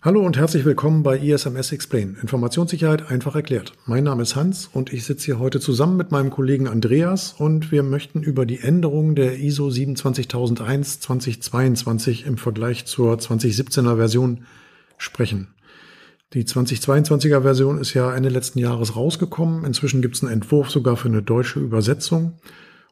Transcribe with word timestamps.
Hallo 0.00 0.24
und 0.24 0.36
herzlich 0.36 0.64
willkommen 0.64 1.02
bei 1.02 1.18
ISMS 1.18 1.72
Explain. 1.72 2.16
Informationssicherheit 2.22 3.10
einfach 3.10 3.34
erklärt. 3.34 3.72
Mein 3.84 4.04
Name 4.04 4.22
ist 4.22 4.36
Hans 4.36 4.70
und 4.72 4.92
ich 4.92 5.04
sitze 5.04 5.24
hier 5.24 5.40
heute 5.40 5.58
zusammen 5.58 5.96
mit 5.96 6.12
meinem 6.12 6.30
Kollegen 6.30 6.68
Andreas 6.68 7.34
und 7.36 7.72
wir 7.72 7.82
möchten 7.82 8.22
über 8.22 8.46
die 8.46 8.60
Änderung 8.60 9.16
der 9.16 9.40
ISO 9.40 9.70
27001 9.70 11.00
2022 11.00 12.26
im 12.26 12.38
Vergleich 12.38 12.84
zur 12.84 13.14
2017er 13.14 13.96
Version 13.96 14.44
sprechen. 14.98 15.48
Die 16.32 16.44
2022er 16.44 17.42
Version 17.42 17.80
ist 17.80 17.92
ja 17.92 18.14
Ende 18.14 18.28
letzten 18.28 18.60
Jahres 18.60 18.94
rausgekommen. 18.94 19.64
Inzwischen 19.64 20.00
gibt 20.00 20.14
es 20.14 20.22
einen 20.22 20.32
Entwurf 20.32 20.70
sogar 20.70 20.96
für 20.96 21.08
eine 21.08 21.22
deutsche 21.22 21.58
Übersetzung. 21.58 22.34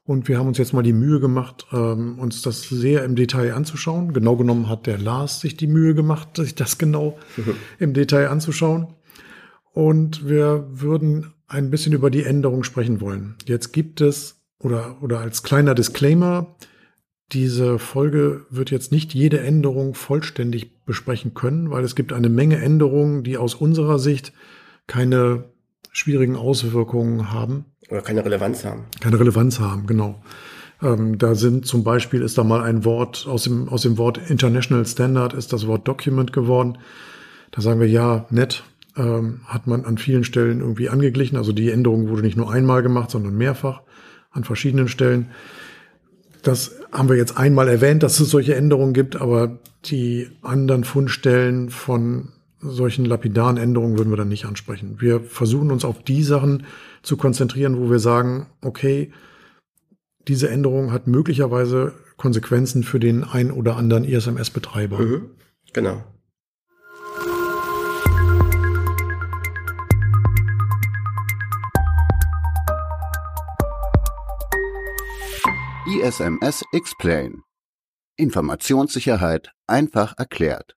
Und 0.07 0.29
wir 0.29 0.39
haben 0.39 0.47
uns 0.47 0.59
jetzt 0.59 0.73
mal 0.73 0.83
die 0.83 0.93
Mühe 0.93 1.19
gemacht, 1.19 1.67
ähm, 1.73 2.19
uns 2.21 2.41
das 2.41 2.63
sehr 2.63 3.05
im 3.05 3.17
Detail 3.17 3.55
anzuschauen. 3.55 4.13
Genau 4.13 4.37
genommen 4.37 4.69
hat 4.69 4.87
der 4.87 4.99
Lars 4.99 5.41
sich 5.41 5.57
die 5.57 5.67
Mühe 5.67 5.95
gemacht, 5.95 6.37
sich 6.37 6.55
das 6.55 6.79
genau 6.79 7.19
im 7.79 7.93
Detail 7.93 8.29
anzuschauen. 8.29 8.95
Und 9.73 10.29
wir 10.29 10.69
würden 10.71 11.33
ein 11.49 11.71
bisschen 11.71 11.93
über 11.93 12.11
die 12.11 12.23
Änderung 12.23 12.63
sprechen 12.63 13.01
wollen. 13.01 13.35
Jetzt 13.47 13.73
gibt 13.73 14.01
es, 14.01 14.41
oder, 14.61 15.03
oder 15.03 15.21
als 15.21 15.43
kleiner 15.43 15.75
Disclaimer, 15.75 16.57
diese 17.33 17.81
Folge 17.81 18.47
wird 18.51 18.71
jetzt 18.71 18.93
nicht 18.93 19.13
jede 19.13 19.41
Änderung 19.41 19.95
vollständig 19.95 20.85
besprechen 20.85 21.35
können, 21.35 21.71
weil 21.71 21.83
es 21.83 21.97
gibt 21.97 22.13
eine 22.13 22.29
Menge 22.29 22.59
Änderungen, 22.59 23.25
die 23.25 23.37
aus 23.37 23.57
unserer 23.57 23.99
Sicht 23.99 24.33
keine 24.87 25.51
schwierigen 25.97 26.37
Auswirkungen 26.37 27.33
haben. 27.33 27.65
Oder 27.91 28.03
keine 28.03 28.23
Relevanz 28.23 28.67
haben. 28.67 28.85
Keine 29.01 29.19
Relevanz 29.19 29.61
haben, 29.61 29.87
genau. 29.87 30.23
Ähm, 30.83 31.17
da 31.17 31.35
sind 31.35 31.67
zum 31.67 31.85
Beispiel 31.85 32.21
ist 32.21 32.37
da 32.37 32.45
mal 32.45 32.63
ein 32.63 32.85
Wort 32.85 33.27
aus 33.27 33.45
dem, 33.45 33.71
aus 33.71 33.81
dem 33.81 33.97
Wort 33.97 34.19
International 34.29 34.85
Standard 34.85 35.33
ist 35.33 35.55
das 35.55 35.67
Wort 35.67 35.89
Document 35.89 36.35
geworden. 36.35 36.77
Da 37.51 37.63
sagen 37.63 37.81
wir 37.81 37.89
ja, 37.89 38.27
nett, 38.29 38.65
ähm, 38.95 39.41
hat 39.47 39.67
man 39.67 39.87
an 39.87 39.97
vielen 39.97 40.25
Stellen 40.25 40.61
irgendwie 40.61 40.91
angeglichen. 40.91 41.39
Also 41.39 41.53
die 41.53 41.71
Änderung 41.71 42.09
wurde 42.09 42.23
nicht 42.23 42.37
nur 42.37 42.53
einmal 42.53 42.83
gemacht, 42.83 43.11
sondern 43.11 43.35
mehrfach 43.35 43.81
an 44.33 44.45
verschiedenen 44.45 44.89
Stellen. 44.89 45.31
Das 46.43 46.79
haben 46.93 47.09
wir 47.09 47.17
jetzt 47.17 47.39
einmal 47.39 47.69
erwähnt, 47.69 48.03
dass 48.03 48.21
es 48.21 48.29
solche 48.29 48.55
Änderungen 48.55 48.93
gibt, 48.93 49.17
aber 49.17 49.61
die 49.87 50.29
anderen 50.43 50.85
Fundstellen 50.85 51.71
von 51.71 52.33
solchen 52.61 53.05
lapidaren 53.05 53.57
Änderungen 53.57 53.99
würden 53.99 54.11
wir 54.11 54.17
dann 54.17 54.29
nicht 54.29 54.47
ansprechen. 54.47 55.01
Wir 55.01 55.21
versuchen 55.21 55.71
uns 55.71 55.85
auf 55.85 56.03
die 56.03 56.23
Sachen 56.23 56.67
zu 57.03 57.17
konzentrieren, 57.17 57.79
wo 57.79 57.91
wir 57.91 57.99
sagen, 57.99 58.47
okay, 58.63 59.13
diese 60.27 60.49
Änderung 60.49 60.93
hat 60.93 61.07
möglicherweise 61.07 61.93
Konsequenzen 62.17 62.83
für 62.83 62.99
den 62.99 63.25
ein 63.25 63.51
oder 63.51 63.77
anderen 63.77 64.05
ISMS-Betreiber. 64.05 64.99
Mhm, 64.99 65.31
genau. 65.73 66.03
ISMS 75.87 76.65
Explain. 76.73 77.43
Informationssicherheit 78.17 79.53
einfach 79.69 80.19
erklärt. 80.19 80.77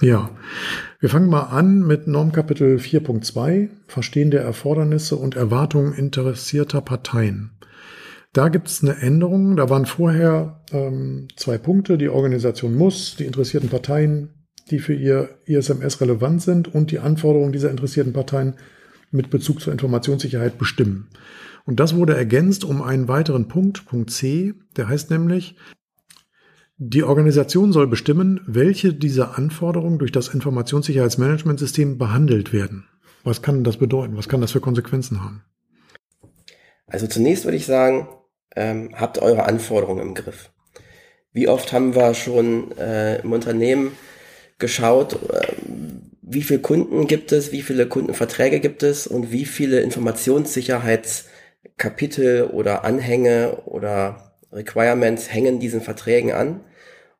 Ja, 0.00 0.30
wir 0.98 1.10
fangen 1.10 1.28
mal 1.28 1.42
an 1.42 1.86
mit 1.86 2.06
Normkapitel 2.06 2.76
4.2, 2.76 3.68
Verstehen 3.86 4.30
der 4.30 4.42
Erfordernisse 4.42 5.16
und 5.16 5.36
Erwartungen 5.36 5.92
interessierter 5.92 6.80
Parteien. 6.80 7.50
Da 8.32 8.48
gibt 8.48 8.68
es 8.68 8.82
eine 8.82 8.96
Änderung. 8.96 9.56
Da 9.56 9.68
waren 9.68 9.84
vorher 9.84 10.62
ähm, 10.72 11.28
zwei 11.36 11.58
Punkte. 11.58 11.98
Die 11.98 12.08
Organisation 12.08 12.76
muss, 12.76 13.16
die 13.16 13.24
interessierten 13.24 13.68
Parteien, 13.68 14.46
die 14.70 14.78
für 14.78 14.94
ihr 14.94 15.28
ISMS 15.44 16.00
relevant 16.00 16.40
sind 16.40 16.72
und 16.72 16.92
die 16.92 17.00
Anforderungen 17.00 17.52
dieser 17.52 17.70
interessierten 17.70 18.14
Parteien 18.14 18.54
mit 19.10 19.28
Bezug 19.28 19.60
zur 19.60 19.72
Informationssicherheit 19.72 20.56
bestimmen. 20.56 21.08
Und 21.66 21.78
das 21.78 21.94
wurde 21.94 22.16
ergänzt 22.16 22.64
um 22.64 22.80
einen 22.80 23.08
weiteren 23.08 23.48
Punkt, 23.48 23.84
Punkt 23.84 24.10
C, 24.10 24.54
der 24.76 24.88
heißt 24.88 25.10
nämlich, 25.10 25.56
die 26.82 27.02
Organisation 27.02 27.74
soll 27.74 27.86
bestimmen, 27.86 28.40
welche 28.46 28.94
dieser 28.94 29.36
Anforderungen 29.36 29.98
durch 29.98 30.12
das 30.12 30.28
Informationssicherheitsmanagementsystem 30.28 31.98
behandelt 31.98 32.54
werden. 32.54 32.88
Was 33.22 33.42
kann 33.42 33.64
das 33.64 33.76
bedeuten? 33.76 34.16
Was 34.16 34.30
kann 34.30 34.40
das 34.40 34.52
für 34.52 34.60
Konsequenzen 34.60 35.22
haben? 35.22 35.44
Also 36.86 37.06
zunächst 37.06 37.44
würde 37.44 37.58
ich 37.58 37.66
sagen, 37.66 38.08
ähm, 38.56 38.94
habt 38.94 39.18
eure 39.18 39.44
Anforderungen 39.44 40.00
im 40.00 40.14
Griff. 40.14 40.52
Wie 41.34 41.48
oft 41.48 41.74
haben 41.74 41.94
wir 41.94 42.14
schon 42.14 42.72
äh, 42.78 43.20
im 43.20 43.30
Unternehmen 43.30 43.92
geschaut, 44.58 45.18
äh, 45.30 45.48
wie 46.22 46.40
viele 46.40 46.60
Kunden 46.60 47.06
gibt 47.06 47.30
es, 47.32 47.52
wie 47.52 47.60
viele 47.60 47.88
Kundenverträge 47.88 48.58
gibt 48.58 48.82
es 48.82 49.06
und 49.06 49.30
wie 49.30 49.44
viele 49.44 49.80
Informationssicherheitskapitel 49.80 52.44
oder 52.44 52.84
Anhänge 52.84 53.64
oder 53.66 54.32
Requirements 54.50 55.30
hängen 55.30 55.60
diesen 55.60 55.82
Verträgen 55.82 56.32
an 56.32 56.60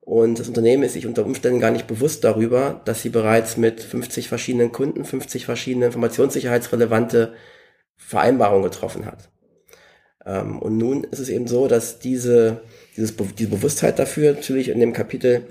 und 0.01 0.39
das 0.39 0.49
Unternehmen 0.49 0.83
ist 0.83 0.95
sich 0.95 1.07
unter 1.07 1.25
Umständen 1.25 1.61
gar 1.61 1.71
nicht 1.71 1.87
bewusst 1.87 2.25
darüber, 2.25 2.81
dass 2.85 3.03
sie 3.03 3.11
bereits 3.11 3.57
mit 3.57 3.81
50 3.81 4.29
verschiedenen 4.29 4.73
Kunden 4.73 5.05
50 5.05 5.45
verschiedene 5.45 5.87
informationssicherheitsrelevante 5.87 7.35
Vereinbarungen 7.97 8.65
getroffen 8.65 9.05
hat. 9.07 9.31
Ähm, 10.25 10.59
und 10.59 10.79
nun 10.79 11.05
ist 11.05 11.19
es 11.19 11.29
eben 11.29 11.47
so, 11.47 11.69
dass 11.69 11.99
diese, 11.99 12.63
dieses, 12.97 13.15
diese 13.17 13.51
Bewusstheit 13.51 13.99
dafür 13.99 14.33
natürlich 14.33 14.71
in 14.71 14.81
dem 14.81 14.93
Kapitel 14.93 15.47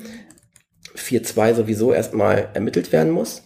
4.2 0.95 1.53
sowieso 1.53 1.93
erstmal 1.93 2.49
ermittelt 2.53 2.91
werden 2.91 3.11
muss. 3.11 3.43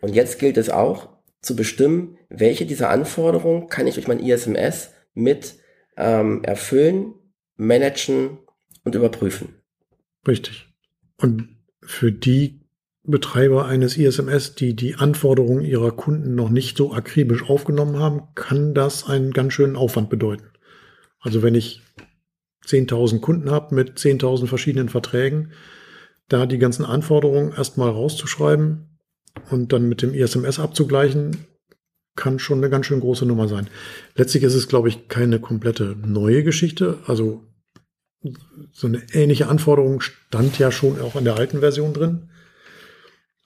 Und 0.00 0.14
jetzt 0.14 0.38
gilt 0.38 0.58
es 0.58 0.70
auch 0.70 1.08
zu 1.40 1.56
bestimmen, 1.56 2.18
welche 2.28 2.66
dieser 2.66 2.90
Anforderungen 2.90 3.68
kann 3.68 3.86
ich 3.86 3.94
durch 3.94 4.08
mein 4.08 4.20
ISMS 4.20 4.90
mit 5.14 5.54
ähm, 5.96 6.44
erfüllen, 6.44 7.14
managen 7.56 8.38
und 8.84 8.94
überprüfen. 8.94 9.57
Richtig. 10.28 10.68
Und 11.16 11.48
für 11.82 12.12
die 12.12 12.60
Betreiber 13.02 13.64
eines 13.64 13.96
ISMS, 13.96 14.54
die 14.54 14.76
die 14.76 14.96
Anforderungen 14.96 15.64
ihrer 15.64 15.90
Kunden 15.92 16.34
noch 16.34 16.50
nicht 16.50 16.76
so 16.76 16.92
akribisch 16.92 17.48
aufgenommen 17.48 17.98
haben, 17.98 18.34
kann 18.34 18.74
das 18.74 19.08
einen 19.08 19.32
ganz 19.32 19.54
schönen 19.54 19.76
Aufwand 19.76 20.10
bedeuten. 20.10 20.44
Also 21.18 21.42
wenn 21.42 21.54
ich 21.54 21.80
10.000 22.66 23.20
Kunden 23.20 23.50
habe 23.50 23.74
mit 23.74 23.98
10.000 23.98 24.46
verschiedenen 24.46 24.90
Verträgen, 24.90 25.52
da 26.28 26.44
die 26.44 26.58
ganzen 26.58 26.84
Anforderungen 26.84 27.52
erstmal 27.52 27.88
rauszuschreiben 27.88 28.98
und 29.50 29.72
dann 29.72 29.88
mit 29.88 30.02
dem 30.02 30.12
ISMS 30.12 30.58
abzugleichen, 30.58 31.46
kann 32.14 32.38
schon 32.38 32.58
eine 32.58 32.68
ganz 32.68 32.84
schön 32.84 33.00
große 33.00 33.24
Nummer 33.24 33.48
sein. 33.48 33.68
Letztlich 34.16 34.42
ist 34.42 34.54
es, 34.54 34.68
glaube 34.68 34.90
ich, 34.90 35.08
keine 35.08 35.40
komplette 35.40 35.96
neue 36.04 36.42
Geschichte. 36.44 36.98
Also 37.06 37.44
so 38.72 38.86
eine 38.86 39.02
ähnliche 39.12 39.48
Anforderung 39.48 40.00
stand 40.00 40.58
ja 40.58 40.70
schon 40.70 41.00
auch 41.00 41.16
in 41.16 41.24
der 41.24 41.36
alten 41.36 41.60
Version 41.60 41.92
drin. 41.92 42.30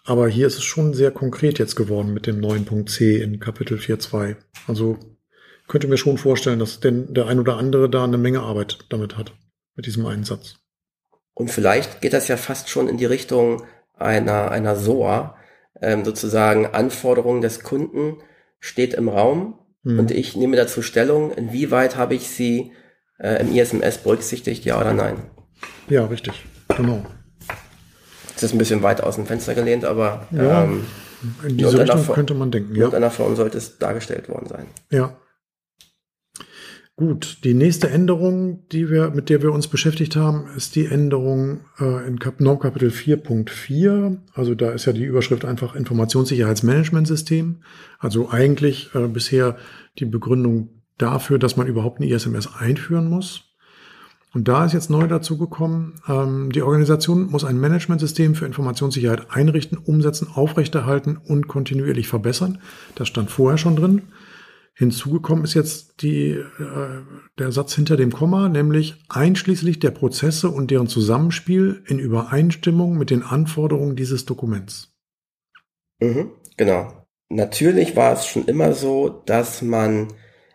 Aber 0.04 0.28
hier 0.28 0.46
ist 0.46 0.56
es 0.56 0.64
schon 0.64 0.94
sehr 0.94 1.10
konkret 1.10 1.58
jetzt 1.58 1.76
geworden 1.76 2.12
mit 2.12 2.26
dem 2.26 2.40
neuen 2.40 2.64
Punkt 2.64 2.90
C 2.90 3.18
in 3.18 3.38
Kapitel 3.38 3.78
4.2. 3.78 4.36
Also 4.66 4.98
könnte 5.68 5.86
mir 5.86 5.98
schon 5.98 6.18
vorstellen, 6.18 6.58
dass 6.58 6.80
denn 6.80 7.14
der 7.14 7.26
ein 7.26 7.38
oder 7.38 7.56
andere 7.56 7.88
da 7.88 8.04
eine 8.04 8.18
Menge 8.18 8.40
Arbeit 8.40 8.78
damit 8.88 9.16
hat, 9.16 9.32
mit 9.76 9.86
diesem 9.86 10.04
Einsatz. 10.06 10.56
Und 11.34 11.50
vielleicht 11.50 12.00
geht 12.00 12.12
das 12.12 12.28
ja 12.28 12.36
fast 12.36 12.68
schon 12.68 12.88
in 12.88 12.98
die 12.98 13.06
Richtung 13.06 13.62
einer, 13.94 14.50
einer 14.50 14.76
SOA, 14.76 15.36
ähm, 15.80 16.04
sozusagen 16.04 16.66
Anforderungen 16.66 17.40
des 17.40 17.62
Kunden 17.62 18.18
steht 18.58 18.94
im 18.94 19.08
Raum 19.08 19.58
hm. 19.84 19.98
und 19.98 20.10
ich 20.10 20.36
nehme 20.36 20.56
dazu 20.56 20.82
Stellung, 20.82 21.32
inwieweit 21.32 21.96
habe 21.96 22.14
ich 22.14 22.28
sie 22.28 22.72
äh, 23.18 23.40
im 23.40 23.54
ISMS 23.54 23.98
berücksichtigt, 23.98 24.64
ja 24.64 24.80
oder 24.80 24.92
nein? 24.92 25.16
Ja, 25.88 26.06
richtig. 26.06 26.44
Genau. 26.76 27.04
Das 28.34 28.44
ist 28.44 28.52
ein 28.52 28.58
bisschen 28.58 28.82
weit 28.82 29.02
aus 29.02 29.16
dem 29.16 29.26
Fenster 29.26 29.54
gelehnt, 29.54 29.84
aber 29.84 30.26
ja, 30.32 30.64
ähm, 30.64 30.84
in 31.46 31.56
diese 31.56 31.78
Richtung 31.78 32.06
könnte 32.14 32.34
man 32.34 32.50
denken. 32.50 32.74
Ja. 32.74 32.88
In 32.88 32.94
einer 32.94 33.10
Form 33.10 33.36
sollte 33.36 33.58
es 33.58 33.78
dargestellt 33.78 34.28
worden 34.28 34.46
sein. 34.48 34.66
Ja. 34.90 35.16
Gut, 36.96 37.38
die 37.44 37.54
nächste 37.54 37.88
Änderung, 37.88 38.68
die 38.68 38.90
wir, 38.90 39.10
mit 39.10 39.30
der 39.30 39.42
wir 39.42 39.52
uns 39.52 39.66
beschäftigt 39.66 40.14
haben, 40.14 40.46
ist 40.56 40.76
die 40.76 40.86
Änderung 40.86 41.60
äh, 41.80 42.06
in 42.06 42.18
Kap 42.18 42.38
Normkapitel 42.38 42.90
4.4. 42.90 44.18
Also 44.34 44.54
da 44.54 44.72
ist 44.72 44.84
ja 44.84 44.92
die 44.92 45.04
Überschrift 45.04 45.44
einfach 45.44 45.74
Informationssicherheitsmanagementsystem. 45.74 47.62
Also 47.98 48.30
eigentlich 48.30 48.94
äh, 48.94 49.08
bisher 49.08 49.56
die 49.98 50.04
Begründung 50.04 50.81
dafür, 51.02 51.38
dass 51.38 51.56
man 51.56 51.66
überhaupt 51.66 52.00
ein 52.00 52.04
ISMS 52.04 52.48
einführen 52.58 53.08
muss. 53.08 53.52
Und 54.34 54.48
da 54.48 54.64
ist 54.64 54.72
jetzt 54.72 54.88
neu 54.88 55.06
dazu 55.08 55.36
gekommen, 55.36 56.00
ähm, 56.08 56.52
die 56.52 56.62
Organisation 56.62 57.30
muss 57.30 57.44
ein 57.44 57.60
Managementsystem 57.60 58.34
für 58.34 58.46
Informationssicherheit 58.46 59.30
einrichten, 59.30 59.76
umsetzen, 59.76 60.28
aufrechterhalten 60.32 61.18
und 61.18 61.48
kontinuierlich 61.48 62.08
verbessern. 62.08 62.62
Das 62.94 63.08
stand 63.08 63.30
vorher 63.30 63.58
schon 63.58 63.76
drin. 63.76 64.02
Hinzugekommen 64.74 65.44
ist 65.44 65.52
jetzt 65.52 66.00
die, 66.00 66.30
äh, 66.30 67.02
der 67.38 67.52
Satz 67.52 67.74
hinter 67.74 67.98
dem 67.98 68.10
Komma, 68.10 68.48
nämlich 68.48 68.94
einschließlich 69.10 69.80
der 69.80 69.90
Prozesse 69.90 70.48
und 70.48 70.70
deren 70.70 70.86
Zusammenspiel 70.86 71.82
in 71.86 71.98
Übereinstimmung 71.98 72.96
mit 72.96 73.10
den 73.10 73.22
Anforderungen 73.22 73.96
dieses 73.96 74.24
Dokuments. 74.24 74.94
Mhm, 76.00 76.30
genau. 76.56 77.06
Natürlich 77.28 77.96
war 77.96 78.14
es 78.14 78.26
schon 78.26 78.46
immer 78.46 78.72
so, 78.72 79.22
dass 79.26 79.60
man 79.60 80.08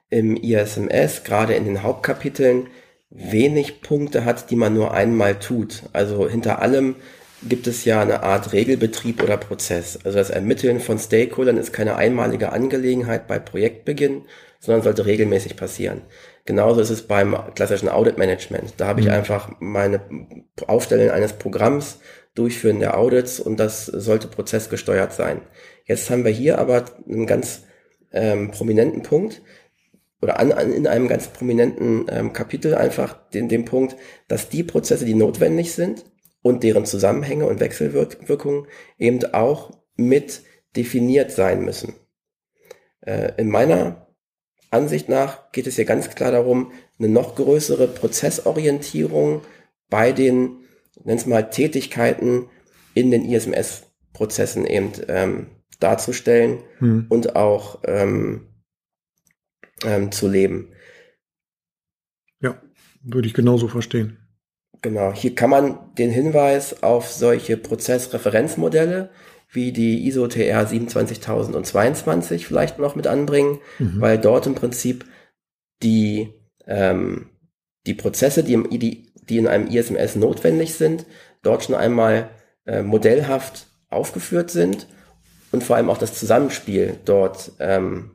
im 0.10 0.36
ISMS, 0.36 1.24
gerade 1.24 1.54
in 1.54 1.66
den 1.66 1.84
Hauptkapiteln, 1.84 2.68
wenig 3.10 3.82
Punkte 3.82 4.26
hat, 4.26 4.50
die 4.52 4.56
man 4.56 4.74
nur 4.74 4.94
einmal 4.94 5.40
tut. 5.40 5.84
Also 5.94 6.30
hinter 6.30 6.62
allem 6.62 6.96
gibt 7.44 7.68
es 7.68 7.86
ja 7.86 8.02
eine 8.02 8.24
Art 8.24 8.54
Regelbetrieb 8.54 9.22
oder 9.24 9.38
Prozess. 9.38 10.00
Also 10.04 10.18
das 10.18 10.30
Ermitteln 10.30 10.80
von 10.80 10.98
Stakeholdern 10.98 11.58
ist 11.58 11.72
keine 11.72 11.96
einmalige 11.96 12.52
Angelegenheit 12.52 13.28
bei 13.28 13.40
Projektbeginn, 13.40 14.24
sondern 14.60 14.84
sollte 14.84 15.06
regelmäßig 15.06 15.56
passieren. 15.56 16.02
Genauso 16.46 16.82
ist 16.82 16.90
es 16.90 17.04
beim 17.04 17.36
klassischen 17.56 17.90
Audit 17.90 18.18
Management. 18.18 18.74
Da 18.78 18.88
habe 18.88 19.02
ich 19.02 19.08
mhm. 19.08 19.14
einfach 19.14 19.52
meine 19.60 20.02
Aufstellen 20.66 21.12
eines 21.12 21.34
Programms, 21.34 22.00
Durchführen 22.36 22.80
der 22.80 22.98
Audits 22.98 23.40
und 23.40 23.60
das 23.60 23.86
sollte 23.86 24.28
prozessgesteuert 24.28 25.12
sein. 25.14 25.42
Jetzt 25.86 26.10
haben 26.10 26.24
wir 26.24 26.32
hier 26.32 26.60
aber 26.60 26.86
einen 27.08 27.26
ganz 27.26 27.64
ähm, 28.12 28.52
prominenten 28.52 29.04
Punkt, 29.04 29.42
oder 30.22 30.40
an, 30.40 30.52
an, 30.52 30.74
in 30.74 30.88
einem 30.88 31.08
ganz 31.08 31.28
prominenten 31.28 32.06
ähm, 32.10 32.34
Kapitel 32.34 32.76
einfach 32.76 33.30
den, 33.30 33.50
den 33.50 33.66
Punkt, 33.66 33.96
dass 34.28 34.50
die 34.50 34.64
Prozesse, 34.64 35.06
die 35.06 35.14
notwendig 35.14 35.74
sind 35.74 36.06
und 36.42 36.64
deren 36.64 36.86
Zusammenhänge 36.86 37.46
und 37.46 37.60
Wechselwirkungen 37.60 38.68
eben 38.98 39.24
auch 39.34 39.72
mit 39.96 40.42
definiert 40.76 41.32
sein 41.32 41.64
müssen. 41.64 41.96
Äh, 43.02 43.34
in 43.38 43.50
meiner 43.50 44.08
Ansicht 44.70 45.10
nach 45.10 45.52
geht 45.52 45.68
es 45.68 45.76
hier 45.76 45.86
ganz 45.86 46.10
klar 46.10 46.32
darum, 46.32 46.72
eine 47.00 47.10
noch 47.10 47.36
größere 47.36 47.88
Prozessorientierung 47.88 49.42
bei 49.90 50.12
den, 50.12 50.64
nenn 51.04 51.18
es 51.18 51.26
mal, 51.26 51.50
Tätigkeiten 51.50 52.50
in 52.94 53.12
den 53.12 53.24
ISMS-Prozessen 53.24 54.66
eben 54.66 54.92
ähm, 55.08 55.48
darzustellen 55.80 56.64
hm. 56.80 57.06
und 57.10 57.36
auch 57.36 57.80
ähm, 57.86 58.47
ähm, 59.84 60.12
zu 60.12 60.28
leben. 60.28 60.74
Ja, 62.40 62.62
würde 63.04 63.28
ich 63.28 63.34
genauso 63.34 63.68
verstehen. 63.68 64.18
Genau, 64.82 65.12
hier 65.14 65.34
kann 65.34 65.50
man 65.50 65.94
den 65.96 66.12
Hinweis 66.12 66.84
auf 66.84 67.12
solche 67.12 67.58
Prozessreferenzmodelle 67.58 69.10
wie 69.50 69.72
die 69.72 70.06
ISO 70.08 70.28
TR 70.28 70.66
27022 70.68 72.46
vielleicht 72.46 72.80
noch 72.80 72.96
mit 72.96 73.08
anbringen, 73.08 73.60
mhm. 73.80 74.02
weil 74.02 74.18
dort 74.18 74.46
im 74.46 74.56
Prinzip 74.56 75.06
die, 75.82 76.34
ähm, 76.66 77.30
die 77.86 77.94
Prozesse, 77.94 78.44
die, 78.44 78.54
im, 78.54 78.70
die, 78.70 79.12
die 79.30 79.38
in 79.38 79.48
einem 79.48 79.68
ISMS 79.68 80.16
notwendig 80.16 80.74
sind, 80.74 81.06
dort 81.44 81.64
schon 81.64 81.76
einmal 81.76 82.30
äh, 82.66 82.82
modellhaft 82.84 83.68
aufgeführt 83.90 84.52
sind 84.52 84.88
und 85.52 85.64
vor 85.64 85.78
allem 85.78 85.90
auch 85.90 85.98
das 85.98 86.14
Zusammenspiel 86.14 86.98
dort 87.06 87.54
ähm, 87.60 88.12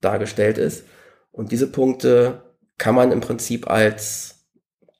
dargestellt 0.00 0.58
ist. 0.58 0.84
Und 1.32 1.50
diese 1.50 1.66
Punkte 1.66 2.42
kann 2.78 2.94
man 2.94 3.10
im 3.10 3.20
Prinzip 3.20 3.68
als 3.68 4.46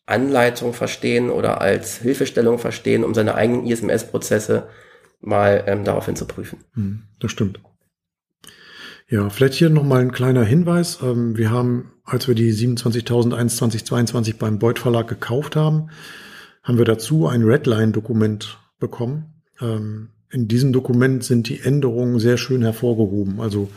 Anleitung 0.06 0.72
verstehen 0.72 1.30
oder 1.30 1.60
als 1.60 1.98
Hilfestellung 1.98 2.58
verstehen, 2.58 3.04
um 3.04 3.14
seine 3.14 3.34
eigenen 3.34 3.66
ISMS-Prozesse 3.66 4.68
mal 5.20 5.64
ähm, 5.66 5.84
daraufhin 5.84 6.16
zu 6.16 6.26
prüfen. 6.26 6.58
Hm, 6.74 7.04
das 7.20 7.30
stimmt. 7.30 7.60
Ja, 9.08 9.28
vielleicht 9.30 9.54
hier 9.54 9.70
nochmal 9.70 10.00
ein 10.00 10.12
kleiner 10.12 10.44
Hinweis. 10.44 10.98
Ähm, 11.02 11.36
wir 11.36 11.50
haben, 11.50 11.92
als 12.04 12.28
wir 12.28 12.34
die 12.34 12.52
27.001 12.52 13.56
2022 13.56 14.38
beim 14.38 14.58
Beuth 14.58 14.78
Verlag 14.78 15.06
gekauft 15.06 15.54
haben, 15.54 15.90
haben 16.62 16.78
wir 16.78 16.84
dazu 16.84 17.26
ein 17.28 17.42
Redline-Dokument 17.42 18.58
bekommen. 18.78 19.42
Ähm, 19.60 20.08
in 20.30 20.48
diesem 20.48 20.72
Dokument 20.72 21.22
sind 21.22 21.48
die 21.48 21.60
Änderungen 21.60 22.18
sehr 22.18 22.38
schön 22.38 22.62
hervorgehoben. 22.62 23.40
Also 23.40 23.68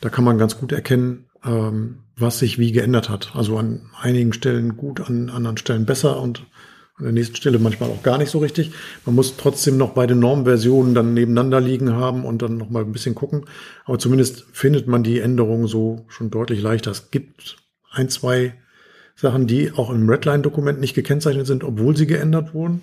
da 0.00 0.08
kann 0.08 0.24
man 0.24 0.38
ganz 0.38 0.58
gut 0.58 0.72
erkennen, 0.72 1.26
ähm, 1.44 2.00
was 2.16 2.38
sich 2.38 2.58
wie 2.58 2.72
geändert 2.72 3.08
hat. 3.08 3.32
Also 3.34 3.58
an 3.58 3.90
einigen 4.00 4.32
Stellen 4.32 4.76
gut, 4.76 5.00
an 5.00 5.30
anderen 5.30 5.56
Stellen 5.56 5.86
besser 5.86 6.20
und 6.20 6.44
an 6.96 7.04
der 7.04 7.12
nächsten 7.12 7.36
Stelle 7.36 7.58
manchmal 7.58 7.90
auch 7.90 8.02
gar 8.02 8.18
nicht 8.18 8.30
so 8.30 8.38
richtig. 8.38 8.72
Man 9.06 9.14
muss 9.14 9.36
trotzdem 9.36 9.76
noch 9.76 9.90
beide 9.90 10.16
Normversionen 10.16 10.94
dann 10.94 11.14
nebeneinander 11.14 11.60
liegen 11.60 11.92
haben 11.92 12.24
und 12.24 12.42
dann 12.42 12.56
noch 12.56 12.70
mal 12.70 12.82
ein 12.82 12.92
bisschen 12.92 13.14
gucken. 13.14 13.46
Aber 13.84 13.98
zumindest 13.98 14.46
findet 14.52 14.88
man 14.88 15.04
die 15.04 15.20
Änderungen 15.20 15.68
so 15.68 16.04
schon 16.08 16.30
deutlich 16.30 16.60
leichter. 16.60 16.90
Es 16.90 17.10
gibt 17.10 17.56
ein, 17.90 18.08
zwei 18.08 18.54
Sachen, 19.14 19.46
die 19.46 19.72
auch 19.72 19.90
im 19.90 20.08
Redline-Dokument 20.08 20.80
nicht 20.80 20.94
gekennzeichnet 20.94 21.46
sind, 21.46 21.62
obwohl 21.62 21.96
sie 21.96 22.06
geändert 22.06 22.52
wurden. 22.52 22.82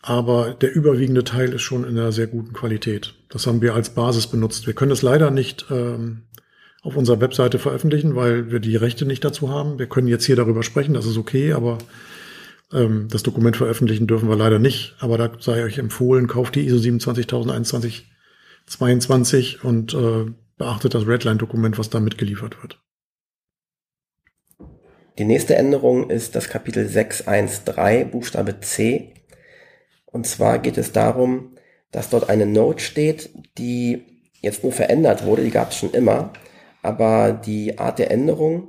Aber 0.00 0.54
der 0.54 0.74
überwiegende 0.74 1.22
Teil 1.22 1.52
ist 1.52 1.62
schon 1.62 1.84
in 1.84 1.96
einer 1.96 2.10
sehr 2.10 2.26
guten 2.26 2.52
Qualität. 2.52 3.14
Das 3.28 3.46
haben 3.46 3.62
wir 3.62 3.74
als 3.74 3.90
Basis 3.90 4.26
benutzt. 4.26 4.66
Wir 4.66 4.74
können 4.74 4.90
es 4.90 5.02
leider 5.02 5.30
nicht 5.30 5.66
ähm, 5.70 6.22
auf 6.82 6.96
unserer 6.96 7.20
Webseite 7.20 7.58
veröffentlichen, 7.58 8.16
weil 8.16 8.50
wir 8.50 8.58
die 8.58 8.76
Rechte 8.76 9.06
nicht 9.06 9.24
dazu 9.24 9.48
haben. 9.48 9.78
Wir 9.78 9.86
können 9.86 10.08
jetzt 10.08 10.24
hier 10.24 10.36
darüber 10.36 10.62
sprechen, 10.62 10.94
das 10.94 11.06
ist 11.06 11.16
okay, 11.16 11.52
aber 11.52 11.78
ähm, 12.72 13.08
das 13.10 13.22
Dokument 13.22 13.56
veröffentlichen 13.56 14.06
dürfen 14.06 14.28
wir 14.28 14.36
leider 14.36 14.58
nicht. 14.58 14.96
Aber 14.98 15.16
da 15.16 15.30
sei 15.38 15.62
euch 15.64 15.78
empfohlen, 15.78 16.26
kauft 16.26 16.56
die 16.56 16.66
ISO 16.66 16.78
27021 16.78 18.08
22 18.66 19.64
und 19.64 19.94
äh, 19.94 20.26
beachtet 20.56 20.94
das 20.94 21.06
Redline-Dokument, 21.06 21.78
was 21.78 21.90
da 21.90 22.00
mitgeliefert 22.00 22.62
wird. 22.62 22.80
Die 25.18 25.24
nächste 25.24 25.56
Änderung 25.56 26.08
ist 26.10 26.34
das 26.34 26.48
Kapitel 26.48 26.88
613, 26.88 28.10
Buchstabe 28.10 28.60
C. 28.60 29.14
Und 30.06 30.26
zwar 30.26 30.58
geht 30.58 30.78
es 30.78 30.92
darum, 30.92 31.56
dass 31.90 32.08
dort 32.08 32.30
eine 32.30 32.46
Note 32.46 32.82
steht, 32.82 33.30
die 33.58 34.22
jetzt 34.40 34.62
nur 34.62 34.72
verändert 34.72 35.24
wurde, 35.24 35.44
die 35.44 35.50
gab 35.50 35.70
es 35.70 35.76
schon 35.76 35.92
immer, 35.92 36.32
aber 36.82 37.32
die 37.32 37.78
Art 37.78 37.98
der 37.98 38.10
Änderung, 38.10 38.68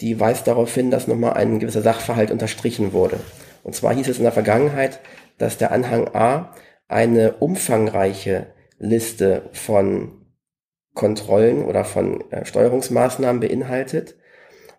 die 0.00 0.18
weist 0.18 0.46
darauf 0.46 0.74
hin, 0.74 0.90
dass 0.90 1.08
nochmal 1.08 1.34
ein 1.34 1.58
gewisser 1.58 1.82
Sachverhalt 1.82 2.30
unterstrichen 2.30 2.92
wurde. 2.92 3.20
Und 3.62 3.74
zwar 3.74 3.94
hieß 3.94 4.08
es 4.08 4.18
in 4.18 4.24
der 4.24 4.32
Vergangenheit, 4.32 5.00
dass 5.38 5.58
der 5.58 5.72
Anhang 5.72 6.08
A 6.14 6.54
eine 6.88 7.34
umfangreiche 7.34 8.46
Liste 8.78 9.48
von 9.52 10.22
Kontrollen 10.94 11.64
oder 11.64 11.84
von 11.84 12.30
äh, 12.30 12.44
Steuerungsmaßnahmen 12.44 13.40
beinhaltet. 13.40 14.16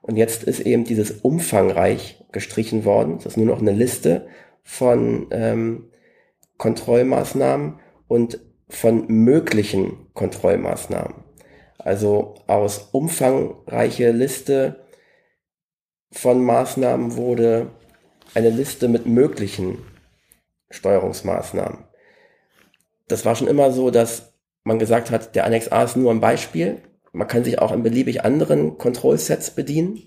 Und 0.01 0.17
jetzt 0.17 0.43
ist 0.43 0.59
eben 0.59 0.83
dieses 0.83 1.11
umfangreich 1.11 2.25
gestrichen 2.31 2.85
worden. 2.85 3.15
Das 3.17 3.27
ist 3.27 3.37
nur 3.37 3.45
noch 3.45 3.61
eine 3.61 3.71
Liste 3.71 4.27
von 4.61 5.27
ähm, 5.31 5.89
Kontrollmaßnahmen 6.57 7.79
und 8.07 8.39
von 8.69 9.07
möglichen 9.07 10.13
Kontrollmaßnahmen. 10.13 11.22
Also 11.77 12.35
aus 12.47 12.89
umfangreiche 12.91 14.11
Liste 14.11 14.83
von 16.11 16.43
Maßnahmen 16.43 17.15
wurde 17.15 17.71
eine 18.33 18.49
Liste 18.49 18.87
mit 18.87 19.05
möglichen 19.05 19.79
Steuerungsmaßnahmen. 20.69 21.85
Das 23.07 23.25
war 23.25 23.35
schon 23.35 23.47
immer 23.47 23.71
so, 23.71 23.91
dass 23.91 24.33
man 24.63 24.79
gesagt 24.79 25.11
hat, 25.11 25.35
der 25.35 25.45
Annex 25.45 25.67
A 25.67 25.83
ist 25.83 25.97
nur 25.97 26.11
ein 26.11 26.21
Beispiel. 26.21 26.81
Man 27.11 27.27
kann 27.27 27.43
sich 27.43 27.59
auch 27.59 27.71
in 27.71 27.83
beliebig 27.83 28.23
anderen 28.23 28.77
Kontrollsets 28.77 29.51
bedienen. 29.51 30.01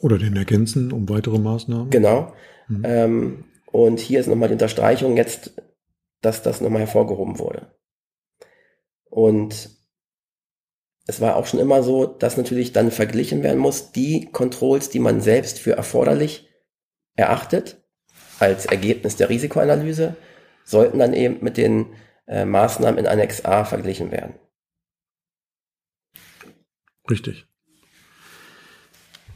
Oder 0.00 0.18
den 0.18 0.36
ergänzen 0.36 0.92
um 0.92 1.08
weitere 1.08 1.38
Maßnahmen. 1.38 1.90
Genau. 1.90 2.32
Mhm. 2.68 2.82
Ähm, 2.84 3.44
und 3.66 4.00
hier 4.00 4.20
ist 4.20 4.26
nochmal 4.26 4.48
die 4.48 4.54
Unterstreichung 4.54 5.16
jetzt, 5.16 5.52
dass 6.20 6.42
das 6.42 6.60
nochmal 6.60 6.80
hervorgehoben 6.80 7.38
wurde. 7.38 7.74
Und 9.04 9.70
es 11.06 11.20
war 11.20 11.36
auch 11.36 11.46
schon 11.46 11.60
immer 11.60 11.82
so, 11.82 12.06
dass 12.06 12.36
natürlich 12.36 12.72
dann 12.72 12.90
verglichen 12.90 13.42
werden 13.42 13.58
muss, 13.58 13.92
die 13.92 14.26
Controls, 14.30 14.90
die 14.90 14.98
man 14.98 15.20
selbst 15.20 15.58
für 15.58 15.72
erforderlich 15.72 16.48
erachtet, 17.16 17.82
als 18.38 18.66
Ergebnis 18.66 19.16
der 19.16 19.28
Risikoanalyse, 19.28 20.16
sollten 20.64 20.98
dann 20.98 21.14
eben 21.14 21.42
mit 21.42 21.56
den 21.56 21.86
äh, 22.26 22.44
Maßnahmen 22.44 22.98
in 22.98 23.06
Annex 23.06 23.44
A 23.44 23.64
verglichen 23.64 24.10
werden. 24.10 24.34
Richtig. 27.10 27.46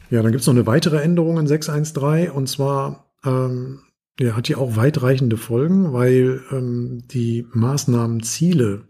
Ja, 0.09 0.21
dann 0.21 0.31
gibt 0.31 0.41
es 0.41 0.47
noch 0.47 0.53
eine 0.53 0.67
weitere 0.67 1.01
Änderung 1.01 1.37
in 1.37 1.47
613 1.47 2.31
und 2.31 2.47
zwar 2.47 3.11
ähm, 3.25 3.81
ja, 4.19 4.35
hat 4.35 4.47
die 4.47 4.55
auch 4.55 4.77
weitreichende 4.77 5.35
Folgen, 5.35 5.91
weil 5.91 6.41
ähm, 6.51 7.03
die 7.11 7.45
Maßnahmenziele, 7.51 8.85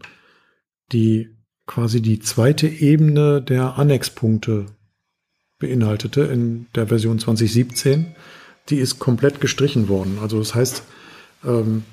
die 0.92 1.35
quasi 1.66 2.00
die 2.00 2.20
zweite 2.20 2.68
Ebene 2.68 3.42
der 3.42 3.78
Annexpunkte 3.78 4.66
beinhaltete 5.58 6.22
in 6.22 6.66
der 6.74 6.86
Version 6.88 7.18
2017. 7.18 8.14
Die 8.68 8.76
ist 8.76 8.98
komplett 8.98 9.40
gestrichen 9.40 9.88
worden. 9.88 10.18
Also 10.20 10.38
das 10.38 10.54
heißt, 10.54 10.82
ähm, 11.44 11.84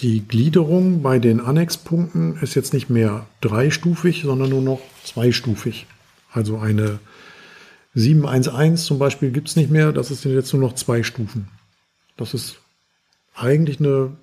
Die 0.00 0.26
Gliederung 0.26 1.02
bei 1.02 1.18
den 1.18 1.40
Annexpunkten 1.40 2.36
ist 2.38 2.54
jetzt 2.54 2.72
nicht 2.72 2.90
mehr 2.90 3.26
dreistufig, 3.40 4.22
sondern 4.22 4.50
nur 4.50 4.62
noch 4.62 4.80
zweistufig. 5.04 5.86
Also 6.32 6.58
eine 6.58 6.98
711 7.94 8.82
zum 8.82 8.98
Beispiel 8.98 9.30
gibt 9.30 9.48
es 9.48 9.56
nicht 9.56 9.70
mehr, 9.70 9.92
das 9.92 10.10
ist 10.10 10.24
jetzt 10.24 10.52
nur 10.54 10.62
noch 10.62 10.74
zwei 10.74 11.02
Stufen. 11.02 11.48
Das 12.16 12.34
ist 12.34 12.56
eigentlich 13.34 13.78
eine 13.78 14.16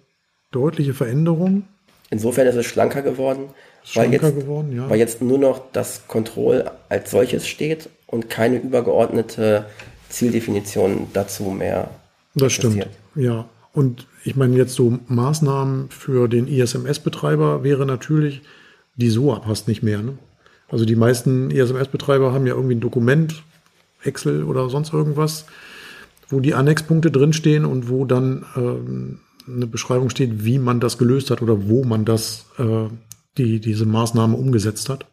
deutliche 0.51 0.93
Veränderung. 0.93 1.63
Insofern 2.09 2.47
ist 2.47 2.55
es 2.55 2.65
schlanker 2.65 3.01
geworden, 3.01 3.49
Schlanker 3.83 4.23
weil, 4.23 4.29
jetzt, 4.31 4.39
geworden, 4.39 4.75
ja. 4.75 4.89
weil 4.89 4.99
jetzt 4.99 5.21
nur 5.21 5.37
noch 5.37 5.61
das 5.71 6.07
Control 6.07 6.69
als 6.89 7.11
solches 7.11 7.47
steht 7.47 7.89
und 8.07 8.29
keine 8.29 8.57
übergeordnete 8.57 9.65
Zieldefinition 10.09 11.07
dazu 11.13 11.43
mehr. 11.45 11.89
Das 12.35 12.53
stimmt, 12.53 12.87
ja. 13.15 13.47
Und 13.73 14.07
ich 14.23 14.35
meine, 14.35 14.57
jetzt 14.57 14.73
so 14.73 14.99
Maßnahmen 15.07 15.89
für 15.89 16.27
den 16.27 16.47
ISMS-Betreiber 16.47 17.63
wäre 17.63 17.85
natürlich, 17.85 18.41
die 18.95 19.09
SOA 19.09 19.39
passt 19.39 19.67
nicht 19.67 19.83
mehr. 19.83 20.01
Ne? 20.01 20.17
Also 20.69 20.85
die 20.85 20.95
meisten 20.95 21.51
ISMS-Betreiber 21.51 22.33
haben 22.33 22.47
ja 22.47 22.55
irgendwie 22.55 22.75
ein 22.75 22.81
Dokument, 22.81 23.43
Excel 24.03 24.43
oder 24.43 24.69
sonst 24.69 24.93
irgendwas, 24.93 25.45
wo 26.29 26.39
die 26.39 26.53
Annexpunkte 26.53 27.11
drinstehen 27.11 27.65
und 27.65 27.89
wo 27.89 28.05
dann 28.05 28.45
ähm, 28.55 29.19
eine 29.53 29.67
Beschreibung 29.67 30.09
steht, 30.09 30.45
wie 30.45 30.59
man 30.59 30.79
das 30.79 30.97
gelöst 30.97 31.31
hat 31.31 31.41
oder 31.41 31.67
wo 31.67 31.83
man 31.83 32.05
das, 32.05 32.45
äh, 32.57 32.87
die, 33.37 33.59
diese 33.59 33.85
Maßnahme 33.85 34.35
umgesetzt 34.35 34.89
hat. 34.89 35.05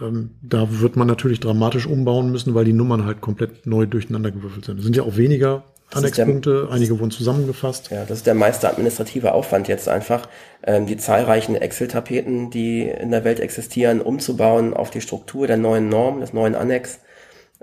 Ähm, 0.00 0.30
da 0.42 0.80
wird 0.80 0.96
man 0.96 1.06
natürlich 1.06 1.40
dramatisch 1.40 1.86
umbauen 1.86 2.30
müssen, 2.30 2.54
weil 2.54 2.64
die 2.64 2.72
Nummern 2.72 3.04
halt 3.04 3.20
komplett 3.20 3.66
neu 3.66 3.86
durcheinander 3.86 4.30
gewürfelt 4.30 4.64
sind. 4.64 4.78
Es 4.78 4.84
sind 4.84 4.96
ja 4.96 5.04
auch 5.04 5.16
weniger 5.16 5.64
Annexpunkte, 5.92 6.68
einige 6.70 6.98
wurden 6.98 7.10
zusammengefasst. 7.10 7.90
Ja, 7.90 8.04
das 8.04 8.18
ist 8.18 8.26
der 8.26 8.34
meiste 8.34 8.68
administrative 8.68 9.32
Aufwand 9.32 9.68
jetzt 9.68 9.88
einfach, 9.88 10.28
ähm, 10.64 10.86
die 10.86 10.96
zahlreichen 10.96 11.54
Excel-Tapeten, 11.54 12.50
die 12.50 12.82
in 12.82 13.10
der 13.10 13.24
Welt 13.24 13.38
existieren, 13.38 14.00
umzubauen 14.00 14.74
auf 14.74 14.90
die 14.90 15.00
Struktur 15.00 15.46
der 15.46 15.56
neuen 15.56 15.88
Norm, 15.88 16.20
des 16.20 16.32
neuen 16.32 16.54
Annex. 16.54 17.00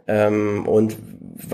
Ähm, 0.07 0.67
und 0.67 0.97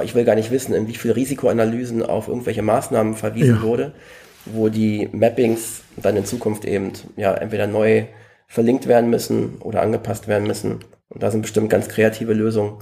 ich 0.03 0.15
will 0.15 0.25
gar 0.25 0.35
nicht 0.35 0.51
wissen, 0.51 0.73
in 0.73 0.87
wie 0.87 0.95
viel 0.95 1.11
Risikoanalysen 1.11 2.03
auf 2.03 2.27
irgendwelche 2.27 2.61
Maßnahmen 2.61 3.13
verwiesen 3.15 3.57
Ja. 3.57 3.61
wurde, 3.61 3.91
wo 4.45 4.69
die 4.69 5.09
Mappings 5.11 5.81
dann 5.97 6.15
in 6.15 6.25
Zukunft 6.25 6.65
eben 6.65 6.91
ja 7.15 7.33
entweder 7.33 7.67
neu 7.67 8.05
verlinkt 8.47 8.87
werden 8.87 9.09
müssen 9.09 9.55
oder 9.59 9.81
angepasst 9.81 10.27
werden 10.27 10.47
müssen. 10.47 10.79
Und 11.09 11.23
da 11.23 11.31
sind 11.31 11.41
bestimmt 11.41 11.69
ganz 11.69 11.87
kreative 11.89 12.33
Lösungen. 12.33 12.73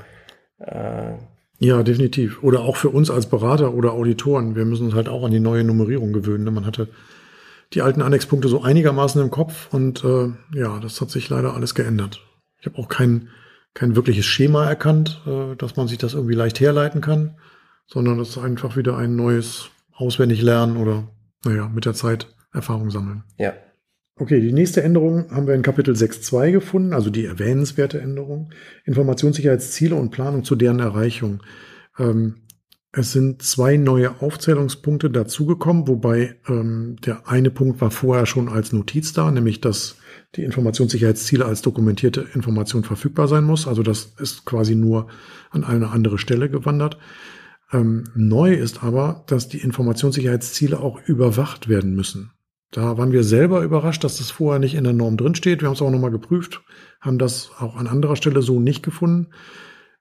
Äh, 0.60 1.14
Ja, 1.60 1.84
definitiv. 1.84 2.44
Oder 2.44 2.62
auch 2.62 2.76
für 2.76 2.90
uns 2.90 3.10
als 3.10 3.28
Berater 3.28 3.74
oder 3.74 3.94
Auditoren. 3.94 4.56
Wir 4.56 4.66
müssen 4.66 4.86
uns 4.88 4.96
halt 4.96 5.08
auch 5.10 5.24
an 5.24 5.32
die 5.32 5.40
neue 5.40 5.64
Nummerierung 5.64 6.12
gewöhnen. 6.14 6.44
ne? 6.44 6.52
Man 6.52 6.66
hatte 6.66 6.90
die 7.74 7.82
alten 7.82 8.02
Annexpunkte 8.02 8.48
so 8.48 8.62
einigermaßen 8.62 9.22
im 9.22 9.32
Kopf 9.32 9.74
und 9.74 10.04
äh, 10.04 10.30
ja, 10.54 10.80
das 10.82 11.02
hat 11.02 11.10
sich 11.10 11.30
leider 11.30 11.54
alles 11.56 11.74
geändert. 11.74 12.22
Ich 12.60 12.66
habe 12.68 12.78
auch 12.78 12.88
kein, 12.90 13.30
kein 13.76 13.96
wirkliches 13.96 14.26
Schema 14.26 14.66
erkannt, 14.66 15.22
äh, 15.28 15.56
dass 15.56 15.76
man 15.76 15.88
sich 15.88 16.00
das 16.00 16.16
irgendwie 16.16 16.34
leicht 16.34 16.60
herleiten 16.60 17.02
kann, 17.02 17.36
sondern 17.86 18.18
das 18.18 18.30
ist 18.30 18.38
einfach 18.40 18.76
wieder 18.76 18.98
ein 18.98 19.16
neues 19.16 19.70
auswendig 19.94 20.42
lernen 20.42 20.78
oder 20.78 21.08
naja, 21.46 21.70
mit 21.70 21.86
der 21.86 21.94
Zeit 21.94 22.34
Erfahrung 22.52 22.90
sammeln. 22.90 23.24
ja. 23.38 23.54
Okay, 24.18 24.40
die 24.40 24.54
nächste 24.54 24.82
Änderung 24.82 25.30
haben 25.30 25.46
wir 25.46 25.56
in 25.56 25.62
Kapitel 25.62 25.94
6.2 25.94 26.54
gefunden, 26.54 26.94
also 26.94 27.10
die 27.10 27.26
erwähnenswerte 27.26 28.00
Änderung. 28.00 28.50
Informationssicherheitsziele 28.86 29.94
und 29.94 30.12
Planung 30.12 30.46
zu 30.46 30.56
deren 30.56 30.80
Erreichung. 30.80 31.44
Ähm, 32.00 32.38
es 32.94 33.12
sind 33.12 33.42
zwei 33.42 33.76
neue 33.76 34.22
Aufzählungspunkte 34.22 35.10
dazugekommen, 35.10 35.90
wobei 35.90 36.38
ähm, 36.48 36.96
der 37.06 37.28
eine 37.28 37.52
Punkt 37.52 37.82
war 37.82 37.92
vorher 37.92 38.26
schon 38.26 38.48
als 38.48 38.72
Notiz 38.72 39.12
da, 39.12 39.30
nämlich 39.32 39.60
dass 39.60 39.98
die 40.36 40.44
Informationssicherheitsziele 40.44 41.46
als 41.46 41.62
dokumentierte 41.62 42.26
Information 42.34 42.84
verfügbar 42.84 43.28
sein 43.28 43.44
muss. 43.44 43.68
Also 43.68 43.84
das 43.84 44.14
ist 44.20 44.46
quasi 44.46 44.76
nur 44.76 45.08
an 45.50 45.64
eine 45.64 45.90
andere 45.90 46.18
Stelle 46.18 46.50
gewandert. 46.50 46.98
Ähm, 47.72 48.04
neu 48.16 48.54
ist 48.54 48.84
aber, 48.84 49.24
dass 49.28 49.48
die 49.50 49.60
Informationssicherheitsziele 49.60 50.80
auch 50.80 51.00
überwacht 51.08 51.68
werden 51.68 51.96
müssen. 51.96 52.32
Da 52.72 52.98
waren 52.98 53.12
wir 53.12 53.24
selber 53.24 53.62
überrascht, 53.62 54.04
dass 54.04 54.18
das 54.18 54.32
vorher 54.32 54.60
nicht 54.60 54.76
in 54.76 54.84
der 54.84 54.94
Norm 54.94 55.18
drinsteht. 55.18 55.62
Wir 55.62 55.68
haben 55.68 55.76
es 55.76 55.82
auch 55.82 55.92
nochmal 55.92 56.12
geprüft, 56.12 56.62
haben 57.00 57.18
das 57.18 57.52
auch 57.60 57.76
an 57.78 57.88
anderer 57.88 58.16
Stelle 58.16 58.42
so 58.42 58.60
nicht 58.60 58.84
gefunden. 58.84 59.28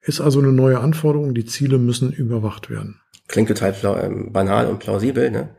Ist 0.01 0.21
also 0.21 0.41
eine 0.41 0.53
neue 0.53 0.81
Anforderung. 0.81 1.35
Die 1.35 1.45
Ziele 1.45 1.79
müssen 1.79 2.13
überwacht 2.13 2.69
werden. 2.69 3.01
Klingt 3.29 3.49
total 3.49 3.75
ähm, 4.03 4.33
banal 4.33 4.67
und 4.67 4.81
plausibel, 4.81 5.31
ne? 5.31 5.57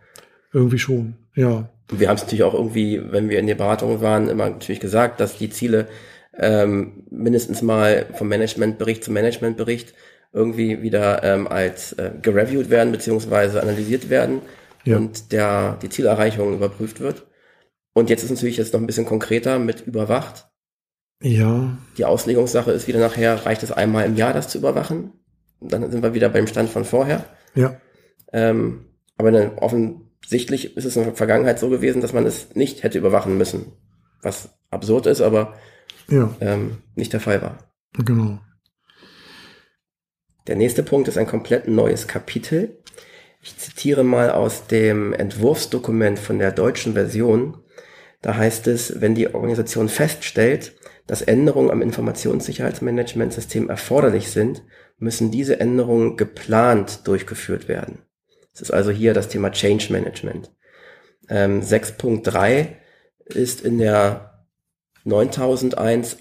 Irgendwie 0.52 0.78
schon, 0.78 1.16
ja. 1.34 1.70
Wir 1.92 2.10
haben 2.10 2.16
es 2.16 2.24
natürlich 2.24 2.44
auch 2.44 2.54
irgendwie, 2.54 3.02
wenn 3.12 3.30
wir 3.30 3.40
in 3.40 3.48
der 3.48 3.56
Beratung 3.56 4.02
waren, 4.02 4.28
immer 4.30 4.50
natürlich 4.50 4.80
gesagt, 4.80 5.20
dass 5.20 5.38
die 5.38 5.50
Ziele 5.50 5.88
ähm, 6.38 7.04
mindestens 7.10 7.62
mal 7.62 8.08
vom 8.16 8.28
Managementbericht 8.28 9.04
zum 9.04 9.14
Managementbericht 9.14 9.94
irgendwie 10.34 10.82
wieder 10.82 11.24
ähm, 11.24 11.48
als 11.48 11.94
äh, 11.94 12.12
gereviewt 12.22 12.70
werden 12.70 12.92
beziehungsweise 12.92 13.62
analysiert 13.62 14.10
werden 14.10 14.42
Ja. 14.84 14.98
und 14.98 15.32
der 15.32 15.78
die 15.82 15.90
Zielerreichung 15.90 16.54
überprüft 16.54 17.00
wird. 17.00 17.26
Und 17.94 18.10
jetzt 18.10 18.24
ist 18.24 18.32
natürlich 18.32 18.58
jetzt 18.58 18.74
noch 18.74 18.82
ein 18.82 18.88
bisschen 18.88 19.06
konkreter 19.06 19.60
mit 19.60 19.82
überwacht. 19.88 20.48
Ja, 21.22 21.78
Die 21.98 22.04
Auslegungssache 22.04 22.72
ist 22.72 22.88
wieder 22.88 23.00
nachher, 23.00 23.46
reicht 23.46 23.64
es 23.64 23.72
einmal 23.72 24.06
im 24.06 24.16
Jahr, 24.18 24.34
das 24.34 24.50
zu 24.50 24.58
überwachen? 24.58 25.14
Dann 25.62 25.90
sind 25.90 26.04
wir 26.04 26.14
wieder 26.14 26.28
beim 26.30 26.48
Stand 26.48 26.70
von 26.70 26.84
vorher. 26.84 27.24
ja, 27.54 27.80
Ähm, 28.34 28.88
aber 29.18 29.32
dann 29.32 29.58
offensichtlich 30.26 30.76
ist 30.76 30.86
es 30.86 30.96
in 30.96 31.04
der 31.04 31.14
Vergangenheit 31.14 31.60
so 31.60 31.70
gewesen, 31.70 32.02
dass 32.02 32.12
man 32.12 32.26
es 32.26 32.56
nicht 32.56 32.82
hätte 32.82 32.98
überwachen 32.98 33.38
müssen. 33.38 33.74
Was 34.24 34.50
absurd 34.72 35.06
ist, 35.06 35.22
aber 35.22 35.54
ja, 36.10 36.36
ähm, 36.42 36.78
nicht 36.96 37.14
der 37.14 37.20
Fall 37.20 37.44
war. 37.44 37.72
genau. 37.94 38.40
Der 40.48 40.56
nächste 40.56 40.82
Punkt 40.82 41.08
ist 41.08 41.18
ein 41.18 41.28
komplett 41.28 41.68
neues 41.68 42.08
Kapitel. 42.08 42.82
Ich 43.42 43.56
zitiere 43.58 44.04
mal 44.04 44.32
aus 44.32 44.66
dem 44.66 45.14
Entwurfsdokument 45.14 46.18
von 46.18 46.40
der 46.40 46.52
deutschen 46.52 46.94
Version. 46.94 47.58
Da 48.22 48.36
heißt 48.36 48.66
es, 48.68 49.02
wenn 49.02 49.14
die 49.14 49.34
Organisation 49.34 49.90
feststellt, 49.90 50.76
dass 51.06 51.22
Änderungen 51.22 51.70
am 51.70 51.84
Informationssicherheitsmanagementsystem 51.84 53.70
erforderlich 53.70 54.32
sind, 54.32 54.64
müssen 54.98 55.30
diese 55.30 55.60
Änderungen 55.60 56.18
geplant 56.18 57.08
durchgeführt 57.08 57.68
werden. 57.68 58.05
Das 58.56 58.62
ist 58.62 58.72
also 58.72 58.90
hier 58.90 59.14
das 59.14 59.28
Thema 59.28 59.52
Change 59.52 59.92
Management. 59.92 60.52
Ähm, 61.30 61.62
6.3 61.62 62.70
ist 63.26 63.62
in 63.62 63.80
der 63.80 64.46
9001 65.04 66.18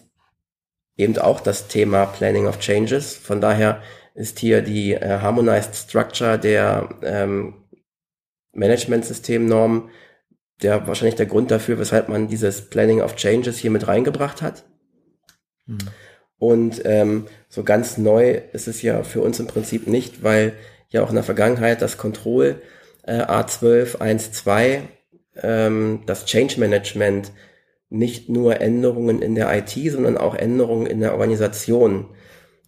eben 0.97 1.17
auch 1.19 1.41
das 1.41 1.69
Thema 1.69 2.07
Planning 2.07 2.47
of 2.47 2.59
Changes. 2.59 3.15
Von 3.15 3.41
daher 3.41 3.83
ist 4.15 4.41
hier 4.41 4.63
die 4.63 4.95
äh, 4.95 5.21
Harmonized 5.21 5.77
Structure 5.77 6.39
der 6.39 6.89
ähm, 7.03 7.55
Management-System-Norm 8.53 9.91
der 10.63 10.87
wahrscheinlich 10.87 11.17
der 11.17 11.27
Grund 11.27 11.51
dafür, 11.51 11.79
weshalb 11.79 12.09
man 12.09 12.29
dieses 12.29 12.63
Planning 12.71 13.01
of 13.01 13.17
Changes 13.17 13.59
hier 13.59 13.71
mit 13.71 13.89
reingebracht 13.89 14.41
hat. 14.43 14.65
Hm. 15.67 15.79
Und 16.39 16.83
ähm, 16.85 17.27
so 17.49 17.65
ganz 17.65 17.99
neu 17.99 18.41
ist 18.53 18.69
es 18.69 18.83
ja 18.83 19.03
für 19.03 19.21
uns 19.21 19.41
im 19.41 19.47
Prinzip 19.47 19.87
nicht, 19.87 20.23
weil 20.23 20.55
ja 20.95 21.03
auch 21.03 21.11
in 21.11 21.17
der 21.17 21.25
Vergangenheit 21.25 21.83
das 21.83 21.99
Control 21.99 22.63
äh, 23.03 23.23
A12.1.2, 23.23 24.81
ähm, 25.43 26.03
das 26.07 26.25
Change 26.25 26.59
Management, 26.59 27.33
nicht 27.91 28.29
nur 28.29 28.61
Änderungen 28.61 29.23
in 29.23 29.35
der 29.35 29.55
IT, 29.57 29.71
sondern 29.93 30.17
auch 30.17 30.35
Änderungen 30.35 30.87
in 30.87 31.01
der 31.01 31.13
Organisation 31.13 32.07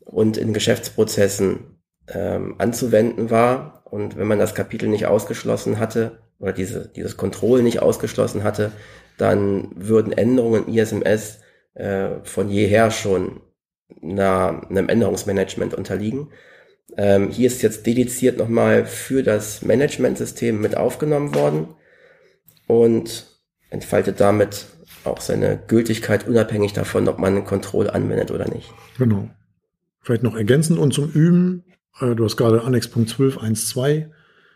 und 0.05 0.37
in 0.37 0.53
Geschäftsprozessen 0.53 1.81
ähm, 2.09 2.55
anzuwenden 2.59 3.31
war. 3.31 3.83
Und 3.87 4.17
wenn 4.17 4.27
man 4.27 4.39
das 4.39 4.55
Kapitel 4.55 4.89
nicht 4.89 5.07
ausgeschlossen 5.07 5.81
hatte 5.81 6.19
oder 6.39 6.53
diese, 6.53 6.89
dieses 6.89 7.17
Control 7.17 7.63
nicht 7.63 7.81
ausgeschlossen 7.81 8.45
hatte, 8.45 8.73
dann 9.19 9.71
würden 9.75 10.13
Änderungen 10.13 10.67
im 10.67 10.75
ISMS 10.75 11.41
äh, 11.75 12.09
von 12.23 12.51
jeher 12.51 12.91
schon 12.91 13.41
einer, 14.03 14.63
einem 14.69 14.89
Änderungsmanagement 14.89 15.75
unterliegen. 15.75 16.31
Ähm, 16.97 17.31
hier 17.31 17.47
ist 17.49 17.63
jetzt 17.63 17.87
dediziert 17.87 18.39
nochmal 18.39 18.87
für 18.87 19.23
das 19.23 19.63
Managementsystem 19.63 20.61
mit 20.61 20.77
aufgenommen 20.77 21.35
worden 21.35 21.69
und 22.67 23.27
entfaltet 23.71 24.21
damit 24.21 24.67
auch 25.05 25.21
seine 25.21 25.59
Gültigkeit 25.67 26.27
unabhängig 26.27 26.73
davon, 26.73 27.09
ob 27.09 27.19
man 27.19 27.45
Control 27.45 27.91
anwendet 27.91 28.31
oder 28.31 28.49
nicht. 28.49 28.73
Genau. 28.99 29.29
Vielleicht 30.01 30.23
noch 30.23 30.37
ergänzend 30.37 30.79
und 30.79 30.95
zum 30.95 31.11
Üben. 31.11 31.65
Äh, 32.01 32.15
du 32.15 32.25
hast 32.25 32.37
gerade 32.37 32.63
Annex.12 32.63 33.39
1.2 33.39 34.07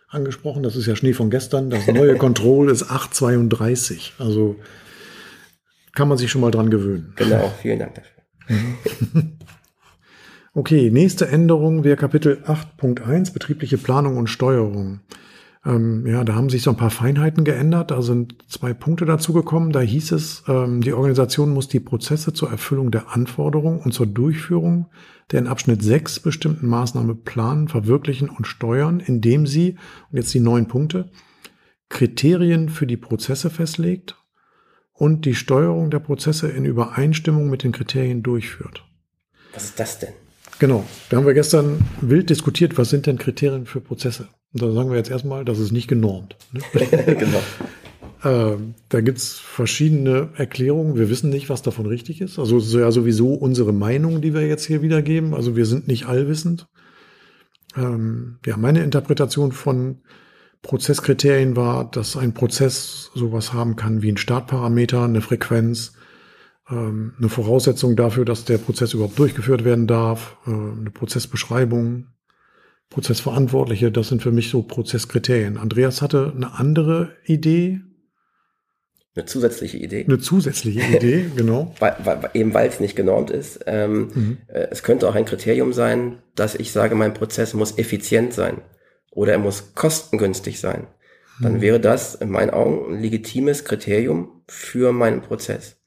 angesprochen. 0.09 0.63
Das 0.63 0.77
ist 0.77 0.87
ja 0.87 0.97
Schnee 0.97 1.13
von 1.13 1.31
gestern. 1.31 1.71
Das 1.71 1.87
neue 1.89 2.17
Control 2.17 2.71
ist 2.71 2.85
832. 2.85 4.15
Also 4.19 4.57
kann 5.95 6.09
man 6.09 6.19
sich 6.19 6.31
schon 6.31 6.41
mal 6.41 6.51
dran 6.51 6.71
gewöhnen. 6.71 7.13
Genau, 7.17 7.53
vielen 7.61 7.79
Dank 7.79 7.95
dafür. 7.97 8.21
Okay, 10.53 10.91
nächste 10.91 11.29
Änderung 11.29 11.85
wäre 11.85 11.97
Kapitel 11.97 12.43
8.1 12.45 13.33
betriebliche 13.33 13.79
Planung 13.79 14.17
und 14.17 14.27
Steuerung. 14.27 15.01
Ähm, 15.65 16.07
ja, 16.07 16.25
da 16.25 16.35
haben 16.35 16.51
sich 16.51 16.63
so 16.63 16.71
ein 16.71 16.77
paar 16.77 16.91
Feinheiten 16.91 17.45
geändert. 17.45 17.91
Da 17.91 18.03
sind 18.03 18.37
zwei 18.49 18.75
Punkte 18.75 19.05
dazu 19.05 19.33
gekommen. 19.33 19.71
Da 19.71 19.81
hieß 19.81 20.13
es, 20.13 20.43
ähm, 20.49 20.81
die 20.81 20.93
Organisation 20.93 21.53
muss 21.53 21.69
die 21.69 21.79
Prozesse 21.79 22.33
zur 22.33 22.51
Erfüllung 22.51 22.91
der 22.91 23.15
Anforderungen 23.15 23.79
und 23.79 23.93
zur 23.93 24.07
Durchführung 24.07 24.87
der 25.31 25.39
in 25.39 25.47
Abschnitt 25.47 25.83
6 25.83 26.21
bestimmten 26.21 26.67
Maßnahme 26.67 27.15
planen, 27.15 27.69
verwirklichen 27.69 28.29
und 28.29 28.47
steuern, 28.47 29.01
indem 29.01 29.47
sie, 29.47 29.77
und 30.11 30.19
jetzt 30.19 30.35
die 30.35 30.41
neun 30.41 30.67
Punkte, 30.67 31.11
Kriterien 31.89 32.69
für 32.69 32.87
die 32.87 32.97
Prozesse 32.97 33.51
festlegt 33.51 34.17
und 34.93 35.25
die 35.25 35.35
Steuerung 35.35 35.91
der 35.91 36.01
Prozesse 36.01 36.49
in 36.49 36.65
Übereinstimmung 36.65 37.49
mit 37.49 37.63
den 37.63 37.73
Kriterien 37.73 38.23
durchführt. 38.23 38.85
Was 39.55 39.65
ist 39.65 39.81
das 39.81 39.99
denn? 39.99 40.15
Genau, 40.61 40.85
da 41.09 41.17
haben 41.17 41.27
wir 41.27 41.33
gestern 41.33 41.79
wild 42.03 42.29
diskutiert, 42.29 42.77
was 42.77 42.91
sind 42.91 43.07
denn 43.07 43.17
Kriterien 43.17 43.65
für 43.65 43.81
Prozesse? 43.81 44.29
Und 44.53 44.61
da 44.61 44.71
sagen 44.71 44.91
wir 44.91 44.99
jetzt 44.99 45.11
erstmal, 45.11 45.43
das 45.47 45.59
ist 45.59 45.73
nicht 45.73 45.89
genormt. 45.89 46.37
Ne? 46.53 46.61
genau. 47.19 47.41
Äh, 48.23 48.59
da 48.91 49.01
gibt's 49.01 49.39
verschiedene 49.39 50.29
Erklärungen. 50.37 50.97
Wir 50.97 51.09
wissen 51.09 51.31
nicht, 51.31 51.49
was 51.49 51.63
davon 51.63 51.87
richtig 51.87 52.21
ist. 52.21 52.39
Also 52.39 52.59
es 52.59 52.67
ist 52.67 52.75
ja 52.75 52.91
sowieso 52.91 53.33
unsere 53.33 53.73
Meinung, 53.73 54.21
die 54.21 54.35
wir 54.35 54.47
jetzt 54.47 54.67
hier 54.67 54.83
wiedergeben. 54.83 55.33
Also 55.33 55.57
wir 55.57 55.65
sind 55.65 55.89
nicht 55.89 56.05
allwissend. 56.05 56.69
Ähm, 57.75 58.37
ja, 58.45 58.59
meine 58.59 58.83
Interpretation 58.83 59.53
von 59.53 60.03
Prozesskriterien 60.61 61.57
war, 61.57 61.91
dass 61.91 62.19
ein 62.19 62.35
Prozess 62.35 63.11
sowas 63.15 63.55
haben 63.55 63.77
kann 63.77 64.03
wie 64.03 64.13
ein 64.13 64.19
Startparameter, 64.19 65.05
eine 65.05 65.23
Frequenz, 65.23 65.95
ähm, 66.69 67.15
eine 67.19 67.29
Voraussetzung 67.29 67.97
dafür, 67.97 68.25
dass 68.25 68.45
der 68.45 68.59
Prozess 68.59 68.95
überhaupt 68.95 69.19
durchgeführt 69.19 69.65
werden 69.65 69.87
darf, 69.87 70.37
äh, 70.47 70.51
eine 70.51 70.91
Prozessbeschreibung, 70.91 72.07
Prozessverantwortliche, 72.91 73.93
das 73.93 74.09
sind 74.09 74.23
für 74.23 74.33
mich 74.33 74.51
so 74.51 74.63
Prozesskriterien. 74.63 75.59
Andreas 75.59 76.03
hatte 76.03 76.33
eine 76.35 76.55
andere 76.55 77.17
Idee. 77.25 77.81
Eine 79.15 79.27
zusätzliche 79.27 79.77
Idee. 79.77 80.05
Eine 80.07 80.19
zusätzliche 80.19 80.81
Idee, 80.97 81.27
genau. 81.37 81.75
weil, 81.79 81.97
weil, 82.03 82.31
eben 82.35 82.53
weil 82.53 82.69
es 82.69 82.81
nicht 82.81 82.97
genormt 82.97 83.31
ist. 83.31 83.61
Ähm, 83.67 84.11
mhm. 84.15 84.39
äh, 84.49 84.69
es 84.71 84.83
könnte 84.83 85.09
auch 85.09 85.15
ein 85.15 85.25
Kriterium 85.25 85.73
sein, 85.73 86.19
dass 86.35 86.57
ich 86.57 86.73
sage, 86.73 86.97
mein 86.97 87.15
Prozess 87.15 87.55
muss 87.55 87.79
effizient 87.79 88.33
sein 88.33 88.61
oder 89.13 89.33
er 89.33 89.39
muss 89.39 89.75
kostengünstig 89.75 90.59
sein. 90.61 90.89
Dann 91.41 91.55
mhm. 91.55 91.61
wäre 91.61 91.81
das 91.81 92.17
in 92.17 92.31
meinen 92.31 92.51
Augen 92.51 92.95
ein 92.95 93.01
legitimes 93.01 93.65
Kriterium 93.65 94.43
für 94.49 94.93
meinen 94.93 95.23
Prozess. 95.23 95.80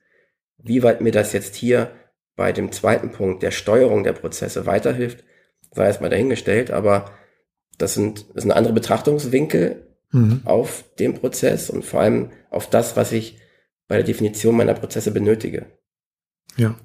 Wie 0.64 0.82
weit 0.82 1.02
mir 1.02 1.12
das 1.12 1.34
jetzt 1.34 1.56
hier 1.56 1.92
bei 2.36 2.52
dem 2.52 2.72
zweiten 2.72 3.12
Punkt 3.12 3.44
der 3.44 3.52
Steuerung 3.52 4.04
der 4.04 4.14
Prozesse 4.14 4.66
weiterhilft, 4.66 5.24
sei 5.72 5.88
es 5.88 6.00
mal 6.00 6.10
dahingestellt, 6.10 6.72
aber 6.72 7.12
das 7.78 7.94
sind, 7.94 8.26
das 8.34 8.44
sind 8.44 8.52
andere 8.52 8.74
Betrachtungswinkel 8.74 9.88
mhm. 10.12 10.42
auf 10.46 10.86
den 11.00 11.16
Prozess 11.16 11.70
und 11.70 11.86
vor 11.86 12.02
allem 12.02 12.32
auf 12.50 12.70
das, 12.70 12.96
was 12.96 13.12
ich 13.12 13.40
bei 13.88 13.96
der 13.96 14.06
Definition 14.06 14.56
meiner 14.56 14.74
Prozesse 14.74 15.12
benötige. 15.12 15.66
Ja. 16.56 16.76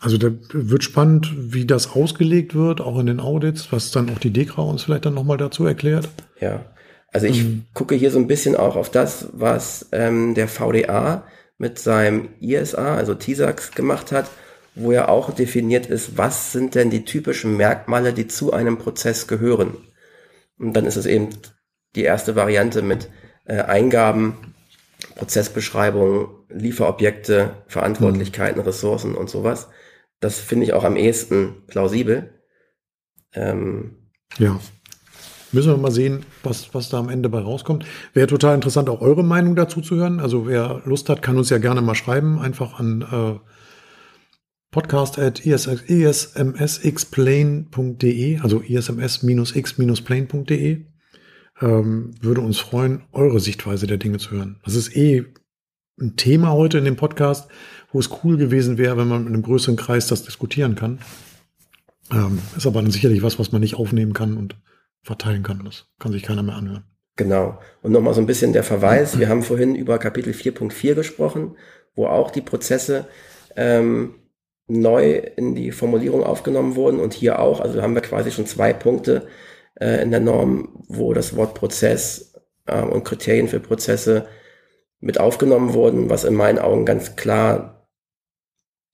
Also 0.00 0.18
da 0.18 0.30
wird 0.52 0.84
spannend, 0.84 1.32
wie 1.36 1.64
das 1.64 1.92
ausgelegt 1.92 2.54
wird, 2.54 2.80
auch 2.80 2.98
in 2.98 3.06
den 3.06 3.20
Audits, 3.20 3.72
was 3.72 3.90
dann 3.92 4.10
auch 4.10 4.18
die 4.18 4.30
DEKRA 4.30 4.62
uns 4.62 4.82
vielleicht 4.82 5.06
dann 5.06 5.14
nochmal 5.14 5.38
dazu 5.38 5.64
erklärt. 5.64 6.08
Ja, 6.38 6.66
also 7.12 7.26
ich 7.26 7.40
ähm, 7.40 7.64
gucke 7.72 7.94
hier 7.94 8.10
so 8.10 8.18
ein 8.18 8.26
bisschen 8.26 8.56
auch 8.56 8.76
auf 8.76 8.90
das, 8.90 9.28
was 9.32 9.88
ähm, 9.92 10.34
der 10.34 10.48
VDA 10.48 11.24
mit 11.58 11.78
seinem 11.78 12.30
ISA, 12.40 12.96
also 12.96 13.14
TISAX, 13.14 13.72
gemacht 13.72 14.12
hat 14.12 14.28
wo 14.76 14.92
ja 14.92 15.08
auch 15.08 15.32
definiert 15.32 15.86
ist, 15.86 16.18
was 16.18 16.52
sind 16.52 16.74
denn 16.74 16.90
die 16.90 17.04
typischen 17.04 17.56
Merkmale, 17.56 18.12
die 18.12 18.28
zu 18.28 18.52
einem 18.52 18.78
Prozess 18.78 19.26
gehören. 19.26 19.78
Und 20.58 20.74
dann 20.74 20.84
ist 20.84 20.96
es 20.96 21.06
eben 21.06 21.30
die 21.96 22.02
erste 22.02 22.36
Variante 22.36 22.82
mit 22.82 23.08
äh, 23.46 23.62
Eingaben, 23.62 24.54
Prozessbeschreibungen, 25.16 26.28
Lieferobjekte, 26.50 27.62
Verantwortlichkeiten, 27.66 28.60
mhm. 28.60 28.66
Ressourcen 28.66 29.14
und 29.14 29.30
sowas. 29.30 29.68
Das 30.20 30.38
finde 30.38 30.66
ich 30.66 30.74
auch 30.74 30.84
am 30.84 30.96
ehesten 30.96 31.66
plausibel. 31.66 32.42
Ähm, 33.32 34.10
ja. 34.38 34.60
Müssen 35.52 35.70
wir 35.70 35.76
mal 35.76 35.92
sehen, 35.92 36.26
was, 36.42 36.74
was 36.74 36.88
da 36.88 36.98
am 36.98 37.08
Ende 37.08 37.28
bei 37.28 37.38
rauskommt. 37.38 37.86
Wäre 38.12 38.26
total 38.26 38.56
interessant, 38.56 38.88
auch 38.88 39.00
eure 39.00 39.22
Meinung 39.22 39.54
dazu 39.54 39.80
zu 39.80 39.94
hören. 39.96 40.18
Also 40.18 40.44
wer 40.46 40.82
Lust 40.84 41.08
hat, 41.08 41.22
kann 41.22 41.38
uns 41.38 41.50
ja 41.50 41.58
gerne 41.58 41.82
mal 41.82 41.94
schreiben, 41.94 42.40
einfach 42.40 42.80
an 42.80 43.02
äh, 43.02 43.38
podcast 44.72 45.16
at 45.18 45.46
ismsexplain.de, 45.46 48.40
also 48.40 48.60
isms-x-plane.de. 48.60 50.84
Ähm, 51.62 52.10
würde 52.20 52.42
uns 52.42 52.58
freuen, 52.58 53.04
eure 53.12 53.40
Sichtweise 53.40 53.86
der 53.86 53.96
Dinge 53.96 54.18
zu 54.18 54.32
hören. 54.32 54.60
Das 54.64 54.74
ist 54.74 54.94
eh 54.94 55.24
ein 55.98 56.16
Thema 56.16 56.50
heute 56.50 56.76
in 56.78 56.84
dem 56.84 56.96
Podcast, 56.96 57.48
wo 57.92 57.98
es 57.98 58.10
cool 58.22 58.36
gewesen 58.36 58.76
wäre, 58.76 58.98
wenn 58.98 59.08
man 59.08 59.24
mit 59.24 59.32
einem 59.32 59.40
größeren 59.42 59.76
Kreis 59.76 60.06
das 60.08 60.24
diskutieren 60.24 60.74
kann. 60.74 60.98
Ähm, 62.12 62.40
ist 62.56 62.66
aber 62.66 62.82
dann 62.82 62.90
sicherlich 62.90 63.22
was, 63.22 63.38
was 63.38 63.52
man 63.52 63.62
nicht 63.62 63.76
aufnehmen 63.76 64.12
kann 64.12 64.36
und 64.36 64.56
verteilen 65.06 65.42
kann. 65.42 65.64
Das 65.64 65.86
kann 65.98 66.12
sich 66.12 66.22
keiner 66.22 66.42
mehr 66.42 66.56
anhören. 66.56 66.84
Genau. 67.16 67.58
Und 67.82 67.92
nochmal 67.92 68.12
so 68.12 68.20
ein 68.20 68.26
bisschen 68.26 68.52
der 68.52 68.64
Verweis. 68.64 69.18
Wir 69.18 69.28
haben 69.28 69.42
vorhin 69.42 69.74
über 69.74 69.98
Kapitel 69.98 70.32
4.4 70.32 70.94
gesprochen, 70.94 71.56
wo 71.94 72.06
auch 72.06 72.30
die 72.30 72.42
Prozesse 72.42 73.06
ähm, 73.56 74.16
neu 74.66 75.12
in 75.36 75.54
die 75.54 75.70
Formulierung 75.70 76.24
aufgenommen 76.24 76.74
wurden 76.74 77.00
und 77.00 77.14
hier 77.14 77.38
auch. 77.38 77.60
Also 77.60 77.80
haben 77.80 77.94
wir 77.94 78.02
quasi 78.02 78.32
schon 78.32 78.46
zwei 78.46 78.72
Punkte 78.72 79.28
äh, 79.76 80.02
in 80.02 80.10
der 80.10 80.20
Norm, 80.20 80.84
wo 80.88 81.14
das 81.14 81.36
Wort 81.36 81.54
Prozess 81.54 82.34
äh, 82.66 82.82
und 82.82 83.04
Kriterien 83.04 83.48
für 83.48 83.60
Prozesse 83.60 84.26
mit 84.98 85.20
aufgenommen 85.20 85.72
wurden, 85.72 86.10
was 86.10 86.24
in 86.24 86.34
meinen 86.34 86.58
Augen 86.58 86.84
ganz 86.84 87.16
klar 87.16 87.88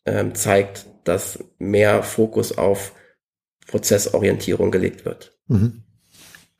äh, 0.04 0.32
zeigt, 0.32 0.86
dass 1.04 1.42
mehr 1.58 2.02
Fokus 2.02 2.58
auf 2.58 2.92
Prozessorientierung 3.66 4.70
gelegt 4.70 5.04
wird. 5.04 5.38
Mhm. 5.46 5.84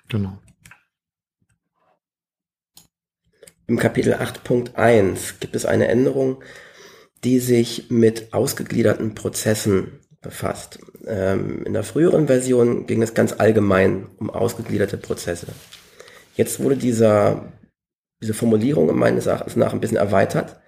Genau. 0.08 0.38
Im 3.66 3.78
Kapitel 3.78 4.14
8.1 4.14 5.38
gibt 5.40 5.56
es 5.56 5.64
eine 5.64 5.88
Änderung, 5.88 6.42
die 7.24 7.38
sich 7.38 7.90
mit 7.90 8.34
ausgegliederten 8.34 9.14
Prozessen 9.14 10.00
befasst. 10.20 10.78
Ähm, 11.06 11.64
in 11.64 11.72
der 11.72 11.84
früheren 11.84 12.26
Version 12.26 12.86
ging 12.86 13.02
es 13.02 13.14
ganz 13.14 13.32
allgemein 13.32 14.08
um 14.18 14.30
ausgegliederte 14.30 14.96
Prozesse. 14.96 15.48
Jetzt 16.34 16.60
wurde 16.60 16.76
dieser, 16.76 17.52
diese 18.20 18.34
Formulierung 18.34 18.96
meines 18.96 19.26
Erachtens 19.26 19.56
nach 19.56 19.72
ein 19.72 19.80
bisschen 19.80 19.96
erweitert. 19.96 20.60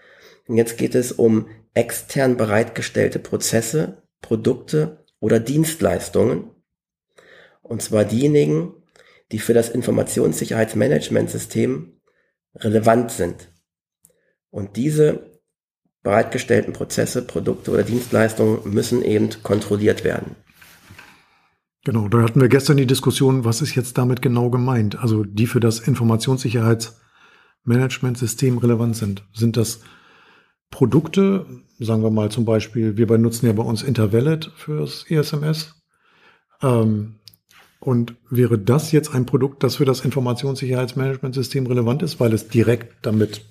Und 0.47 0.57
jetzt 0.57 0.77
geht 0.77 0.95
es 0.95 1.13
um 1.13 1.49
extern 1.73 2.37
bereitgestellte 2.37 3.19
Prozesse, 3.19 4.03
Produkte 4.21 5.05
oder 5.21 5.41
Dienstleistungen. 5.41 6.51
Und 7.63 7.83
zwar 7.83 8.05
diejenigen, 8.05 8.75
die 9.33 9.39
für 9.39 9.55
das 9.55 9.69
Informationssicherheitsmanagementsystem 9.69 12.01
relevant 12.57 13.11
sind. 13.11 13.53
Und 14.51 14.77
diese 14.77 15.41
bereitgestellten 16.03 16.73
Prozesse, 16.73 17.23
Produkte 17.23 17.73
oder 17.73 17.83
Dienstleistungen 17.83 18.61
müssen 18.73 19.03
eben 19.03 19.31
kontrolliert 19.43 20.05
werden. 20.05 20.37
Genau, 21.85 22.09
da 22.09 22.23
hatten 22.23 22.41
wir 22.41 22.49
gestern 22.49 22.79
die 22.79 22.87
Diskussion, 22.87 23.45
was 23.45 23.61
ist 23.61 23.75
jetzt 23.75 23.99
damit 23.99 24.23
genau 24.23 24.49
gemeint? 24.51 24.99
Also 24.99 25.25
die 25.25 25.47
für 25.47 25.61
das 25.61 25.81
Informationssicherheitsmanagementsystem 25.81 28.57
relevant 28.59 28.97
sind. 28.97 29.25
Sind 29.35 29.57
das 29.57 29.81
Produkte, 30.71 31.47
sagen 31.79 32.03
wir 32.03 32.11
mal 32.11 32.31
zum 32.31 32.45
Beispiel, 32.45 32.97
wir 32.97 33.07
benutzen 33.07 33.47
ja 33.47 33.53
bei 33.53 33.63
uns 33.63 33.83
Intervalid 33.83 34.51
fürs 34.57 35.05
ESMS. 35.09 35.75
Ähm, 36.63 37.21
und 37.85 38.15
wäre 38.31 38.59
das 38.59 38.93
jetzt 38.93 39.15
ein 39.15 39.27
Produkt, 39.27 39.63
das 39.63 39.77
für 39.77 39.85
das 39.85 40.05
Informationssicherheitsmanagementsystem 40.05 41.67
relevant 41.67 42.03
ist, 42.03 42.19
weil 42.21 42.33
es 42.33 42.49
direkt 42.49 42.95
damit 43.03 43.43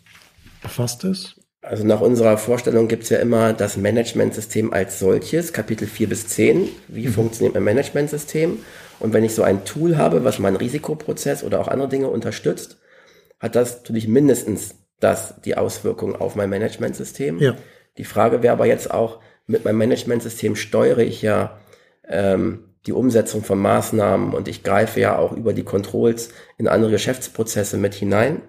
befasst 0.62 1.04
ist? 1.04 1.40
Also 1.62 1.86
nach 1.86 2.02
unserer 2.02 2.38
Vorstellung 2.38 2.88
gibt's 2.90 3.10
ja 3.10 3.20
immer 3.20 3.54
das 3.54 3.78
Managementsystem 3.78 4.74
als 4.74 5.00
solches, 5.00 5.54
Kapitel 5.54 5.88
4 5.88 6.10
bis 6.10 6.28
10. 6.28 6.68
Wie 6.90 7.08
mhm. 7.08 7.14
funktioniert 7.14 7.56
ein 7.56 7.64
Managementsystem? 7.64 8.58
Und 9.00 9.14
wenn 9.14 9.24
ich 9.24 9.34
so 9.34 9.44
ein 9.44 9.64
Tool 9.64 9.98
habe, 9.98 10.24
was 10.24 10.40
meinen 10.40 10.58
Risikoprozess 10.58 11.44
oder 11.44 11.62
auch 11.62 11.68
andere 11.70 11.88
Dinge 11.88 12.10
unterstützt, 12.10 12.78
hat 13.40 13.56
das 13.56 13.78
natürlich 13.78 14.08
mindestens 14.08 14.76
das 15.00 15.42
die 15.42 15.56
Auswirkung 15.58 16.16
auf 16.16 16.36
mein 16.36 16.50
Managementsystem. 16.50 17.40
Ja. 17.40 17.56
Die 17.98 18.06
Frage 18.06 18.42
wäre 18.44 18.54
aber 18.54 18.66
jetzt 18.66 18.92
auch, 18.92 19.20
mit 19.46 19.66
meinem 19.66 19.78
Managementsystem 19.78 20.56
steuere 20.56 21.00
ich 21.00 21.22
ja 21.22 21.60
ähm, 22.08 22.73
die 22.86 22.94
Umsetzung 22.94 23.44
von 23.44 23.60
Maßnahmen 23.60 24.34
und 24.34 24.48
ich 24.48 24.64
greife 24.64 25.00
ja 25.00 25.18
auch 25.18 25.32
über 25.32 25.54
die 25.54 25.64
Controls 25.64 26.30
in 26.58 26.68
andere 26.68 26.92
Geschäftsprozesse 26.92 27.78
mit 27.78 27.94
hinein. 27.94 28.42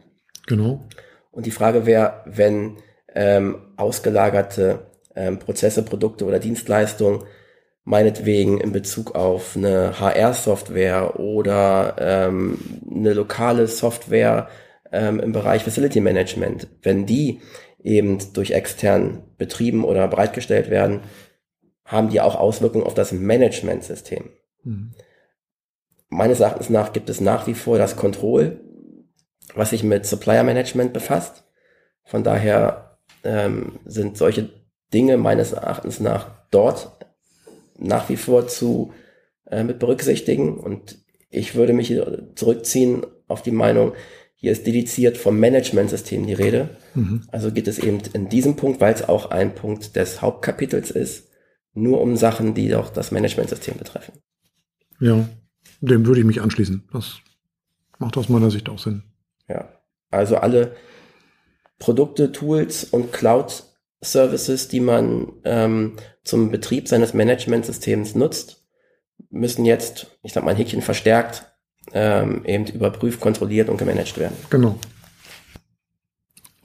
Genau. 0.47 0.85
Und 1.31 1.47
die 1.47 1.51
Frage 1.51 1.87
wäre, 1.87 2.23
wenn 2.27 2.77
ähm, 3.15 3.57
ausgelagerte 3.77 4.87
ähm, 5.15 5.39
Prozesse, 5.39 5.83
Produkte 5.83 6.25
oder 6.25 6.39
Dienstleistungen 6.39 7.25
meinetwegen 7.85 8.61
in 8.61 8.73
Bezug 8.73 9.15
auf 9.15 9.57
eine 9.57 10.01
HR-Software 10.01 11.21
oder 11.21 11.97
ähm, 11.99 12.59
eine 12.91 13.13
lokale 13.13 13.67
Software 13.69 14.49
ähm, 14.91 15.21
im 15.21 15.33
Bereich 15.33 15.65
Facility 15.65 16.01
Management, 16.01 16.67
wenn 16.83 17.07
die 17.07 17.41
eben 17.83 18.19
durch 18.33 18.53
extern 18.53 19.23
betrieben 19.37 19.85
oder 19.85 20.09
bereitgestellt 20.09 20.71
werden, 20.71 21.01
haben 21.85 22.09
die 22.09 22.21
auch 22.21 22.35
Auswirkungen 22.37 22.85
auf 22.85 22.95
das 22.95 23.13
Managementsystem. 23.13 24.31
Mhm. 24.63 24.95
Meines 26.09 26.41
Erachtens 26.41 26.71
nach 26.71 26.93
gibt 26.93 27.11
es 27.11 27.21
nach 27.21 27.47
wie 27.47 27.55
vor 27.55 27.79
das 27.79 27.97
Control, 27.97 28.61
was 29.55 29.71
sich 29.71 29.83
mit 29.83 30.07
Supplier 30.07 30.45
Management 30.45 30.93
befasst. 30.93 31.45
Von 32.05 32.25
daher 32.25 32.99
ähm, 33.23 33.79
sind 33.85 34.17
solche 34.17 34.51
Dinge 34.93 35.17
meines 35.17 35.53
Erachtens 35.53 36.01
nach 36.01 36.31
dort 36.51 36.93
nach 37.79 38.09
wie 38.09 38.17
vor 38.17 38.47
zu 38.47 38.93
äh, 39.51 39.65
mit 39.65 39.79
berücksichtigen 39.79 40.57
und 40.59 40.99
ich 41.31 41.55
würde 41.55 41.73
mich 41.73 42.01
zurückziehen 42.37 43.05
auf 43.27 43.43
die 43.43 43.51
Meinung, 43.51 43.93
hier 44.37 44.53
ist 44.53 44.67
dediziert 44.67 45.17
vom 45.17 45.41
Managementsystem 45.41 46.27
die 46.27 46.35
Rede. 46.35 46.71
Mhm. 46.95 47.23
Also 47.33 47.51
geht 47.51 47.67
es 47.67 47.79
eben 47.79 47.99
in 48.13 48.29
diesem 48.29 48.57
Punkt, 48.57 48.81
weil 48.81 48.95
es 48.95 49.09
auch 49.09 49.31
ein 49.31 49.55
Punkt 49.55 49.97
des 49.97 50.23
Hauptkapitels 50.23 50.91
ist, 50.91 51.31
nur 51.75 52.01
um 52.01 52.17
Sachen, 52.17 52.55
die 52.55 52.69
doch 52.69 52.91
das 52.91 53.11
Managementsystem 53.11 53.77
betreffen. 53.77 54.15
Ja, 55.01 55.29
dem 55.81 56.07
würde 56.07 56.21
ich 56.21 56.27
mich 56.27 56.41
anschließen. 56.41 56.89
Das 56.93 57.17
macht 57.99 58.17
aus 58.17 58.29
meiner 58.29 58.51
Sicht 58.51 58.69
auch 58.69 58.79
Sinn. 58.79 59.03
Ja, 59.49 59.69
also 60.11 60.37
alle 60.37 60.77
Produkte, 61.79 62.33
Tools 62.33 62.85
und 62.85 63.13
Cloud-Services, 63.13 64.69
die 64.69 64.81
man 64.81 65.33
ähm, 65.45 65.97
zum 66.23 66.51
Betrieb 66.51 66.89
seines 66.89 67.13
Managementsystems 67.13 68.15
nutzt, 68.15 68.65
müssen 69.31 69.65
jetzt, 69.65 70.19
ich 70.23 70.33
sag 70.33 70.45
mal, 70.45 70.53
ein 70.53 70.57
Häkchen 70.57 70.83
verstärkt 70.83 71.55
ähm, 71.93 72.45
eben 72.45 72.67
überprüft, 72.67 73.21
kontrolliert 73.21 73.69
und 73.69 73.77
gemanagt 73.77 74.19
werden. 74.19 74.37
Genau. 74.51 74.79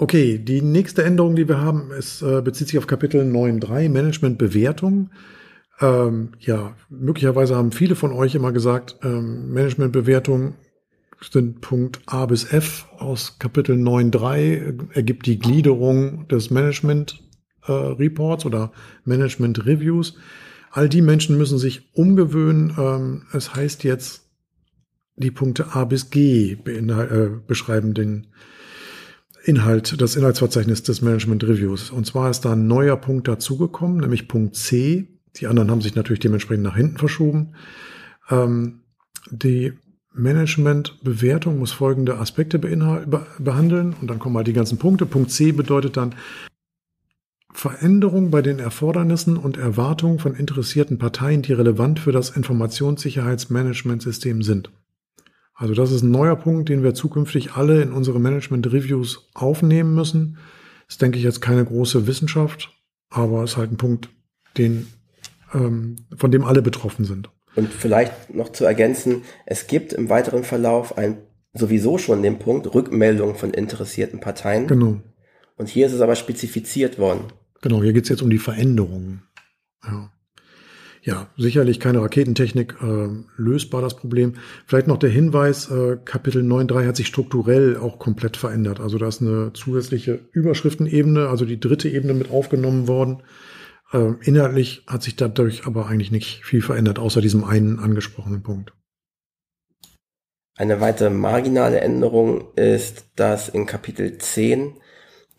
Okay, 0.02 0.38
die 0.38 0.62
nächste 0.62 1.04
Änderung, 1.04 1.36
die 1.36 1.50
wir 1.50 1.60
haben, 1.60 1.92
ist, 1.92 2.22
äh, 2.22 2.42
bezieht 2.42 2.70
sich 2.70 2.78
auf 2.78 2.88
Kapitel 2.88 3.22
9.3 3.22 3.90
Management 3.90 4.38
Bewertung. 4.38 5.10
Ähm, 5.82 6.30
ja, 6.40 6.74
möglicherweise 6.88 7.58
haben 7.58 7.74
viele 7.74 7.96
von 7.96 8.14
euch 8.14 8.34
immer 8.34 8.54
gesagt, 8.54 8.96
ähm, 9.04 9.52
Management 9.52 9.92
Bewertung 9.92 10.56
sind 11.20 11.60
Punkt 11.60 12.00
A 12.06 12.28
bis 12.28 12.50
F 12.54 12.88
aus 12.98 13.40
Kapitel 13.40 13.76
9.3 13.76 14.94
ergibt 14.94 15.26
die 15.26 15.38
Gliederung 15.38 16.30
des 16.30 16.50
Management 16.50 17.22
äh, 17.66 17.74
Reports 17.74 18.46
oder 18.46 18.72
Management 19.04 19.66
Reviews. 19.66 20.16
All 20.72 20.88
die 20.88 21.02
Menschen 21.02 21.38
müssen 21.38 21.58
sich 21.58 21.94
umgewöhnen. 21.94 22.74
Ähm, 22.80 23.24
es 23.34 23.54
heißt 23.54 23.84
jetzt 23.84 24.30
die 25.18 25.32
Punkte 25.32 25.76
A 25.76 25.84
bis 25.84 26.10
G 26.10 26.54
äh, 26.54 27.30
beschreiben 27.46 27.94
den 27.94 28.28
Inhalt, 29.50 30.00
das 30.00 30.16
Inhaltsverzeichnis 30.16 30.84
des 30.84 31.02
Management 31.02 31.44
Reviews. 31.44 31.90
Und 31.90 32.06
zwar 32.06 32.30
ist 32.30 32.42
da 32.42 32.54
ein 32.54 32.68
neuer 32.68 32.96
Punkt 32.96 33.28
dazugekommen, 33.28 33.98
nämlich 33.98 34.28
Punkt 34.28 34.56
C. 34.56 35.08
Die 35.38 35.48
anderen 35.48 35.72
haben 35.72 35.82
sich 35.82 35.96
natürlich 35.96 36.20
dementsprechend 36.20 36.64
nach 36.64 36.76
hinten 36.76 36.98
verschoben. 36.98 37.56
Ähm, 38.30 38.82
die 39.32 39.74
Management-Bewertung 40.14 41.58
muss 41.58 41.72
folgende 41.72 42.20
Aspekte 42.20 42.60
behandeln 42.60 43.96
und 44.00 44.08
dann 44.08 44.20
kommen 44.20 44.38
halt 44.38 44.48
die 44.48 44.54
ganzen 44.54 44.78
Punkte. 44.78 45.08
Punkt 45.08 45.32
C 45.32 45.52
bedeutet 45.52 45.98
dann 45.98 46.14
Veränderung 47.52 48.30
bei 48.30 48.44
den 48.44 48.60
Erfordernissen 48.60 49.36
und 49.36 49.58
Erwartungen 49.58 50.20
von 50.20 50.36
interessierten 50.36 51.00
Parteien, 51.00 51.42
die 51.42 51.54
relevant 51.54 52.00
für 52.00 52.12
das 52.12 52.30
Informationssicherheitsmanagementsystem 52.30 54.44
sind. 54.44 54.70
Also 55.60 55.74
das 55.74 55.92
ist 55.92 56.04
ein 56.04 56.12
neuer 56.12 56.38
Punkt, 56.38 56.70
den 56.70 56.84
wir 56.84 56.94
zukünftig 56.94 57.52
alle 57.52 57.82
in 57.82 57.92
unsere 57.92 58.18
Management-Reviews 58.18 59.30
aufnehmen 59.34 59.94
müssen. 59.94 60.38
Das 60.88 60.96
ist, 60.96 61.02
denke 61.02 61.18
ich, 61.18 61.24
jetzt 61.26 61.42
keine 61.42 61.66
große 61.66 62.08
Wissenschaft, 62.08 62.74
aber 63.10 63.44
ist 63.44 63.58
halt 63.58 63.70
ein 63.70 63.78
Punkt, 63.78 64.08
den, 64.58 64.88
ähm, 65.54 65.98
von 66.16 66.32
dem 66.32 66.46
alle 66.46 66.62
betroffen 66.62 67.04
sind. 67.04 67.30
Und 67.58 67.74
vielleicht 67.74 68.34
noch 68.34 68.54
zu 68.54 68.64
ergänzen, 68.64 69.24
es 69.46 69.68
gibt 69.68 69.92
im 69.92 70.08
weiteren 70.08 70.46
Verlauf 70.46 70.98
ein 70.98 71.18
sowieso 71.52 71.98
schon 71.98 72.24
den 72.24 72.40
Punkt 72.40 72.74
Rückmeldung 72.74 73.36
von 73.36 73.52
interessierten 73.52 74.22
Parteien. 74.22 74.66
Genau. 74.66 75.02
Und 75.58 75.68
hier 75.68 75.88
ist 75.88 75.94
es 75.94 76.00
aber 76.00 76.16
spezifiziert 76.16 77.00
worden. 77.00 77.34
Genau, 77.62 77.84
hier 77.84 77.92
geht 77.92 78.04
es 78.04 78.10
jetzt 78.10 78.22
um 78.22 78.30
die 78.30 78.38
Veränderungen. 78.38 79.24
Ja 79.84 80.10
ja, 81.02 81.28
sicherlich 81.38 81.80
keine 81.80 82.02
Raketentechnik 82.02 82.76
äh, 82.82 83.08
lösbar, 83.38 83.82
das 83.82 83.96
Problem. 83.96 84.34
Vielleicht 84.66 84.88
noch 84.88 84.98
der 84.98 85.10
Hinweis, 85.10 85.72
äh, 85.72 85.98
Kapitel 86.04 86.44
9.3 86.44 86.88
hat 86.88 86.96
sich 86.98 87.08
strukturell 87.08 87.78
auch 87.78 88.00
komplett 88.00 88.38
verändert. 88.38 88.80
Also 88.80 88.98
da 88.98 89.08
ist 89.08 89.22
eine 89.22 89.52
zusätzliche 89.54 90.20
Überschriftenebene, 90.32 91.28
also 91.28 91.46
die 91.46 91.60
dritte 91.60 91.90
Ebene 91.90 92.14
mit 92.14 92.32
aufgenommen 92.32 92.88
worden. 92.88 93.24
Äh, 93.92 94.14
inhaltlich 94.22 94.84
hat 94.88 95.04
sich 95.04 95.16
dadurch 95.16 95.66
aber 95.66 95.88
eigentlich 95.88 96.12
nicht 96.12 96.44
viel 96.44 96.62
verändert, 96.62 97.00
außer 97.00 97.22
diesem 97.22 97.44
einen 97.44 97.80
angesprochenen 97.80 98.44
Punkt. 98.44 98.74
Eine 100.58 100.82
weitere 100.82 101.10
marginale 101.10 101.80
Änderung 101.80 102.54
ist, 102.56 103.06
dass 103.16 103.48
in 103.48 103.66
Kapitel 103.66 104.18
10 104.18 104.74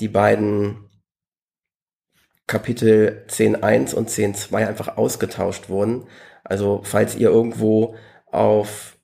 die 0.01 0.09
beiden 0.09 0.90
Kapitel 2.51 3.23
10.1 3.29 3.95
und 3.95 4.11
10.2 4.11 4.57
einfach 4.57 4.97
ausgetauscht 4.97 5.69
wurden. 5.69 6.09
Also 6.43 6.81
falls 6.83 7.15
ihr 7.15 7.31
irgendwo 7.31 7.95
auf 8.27 8.99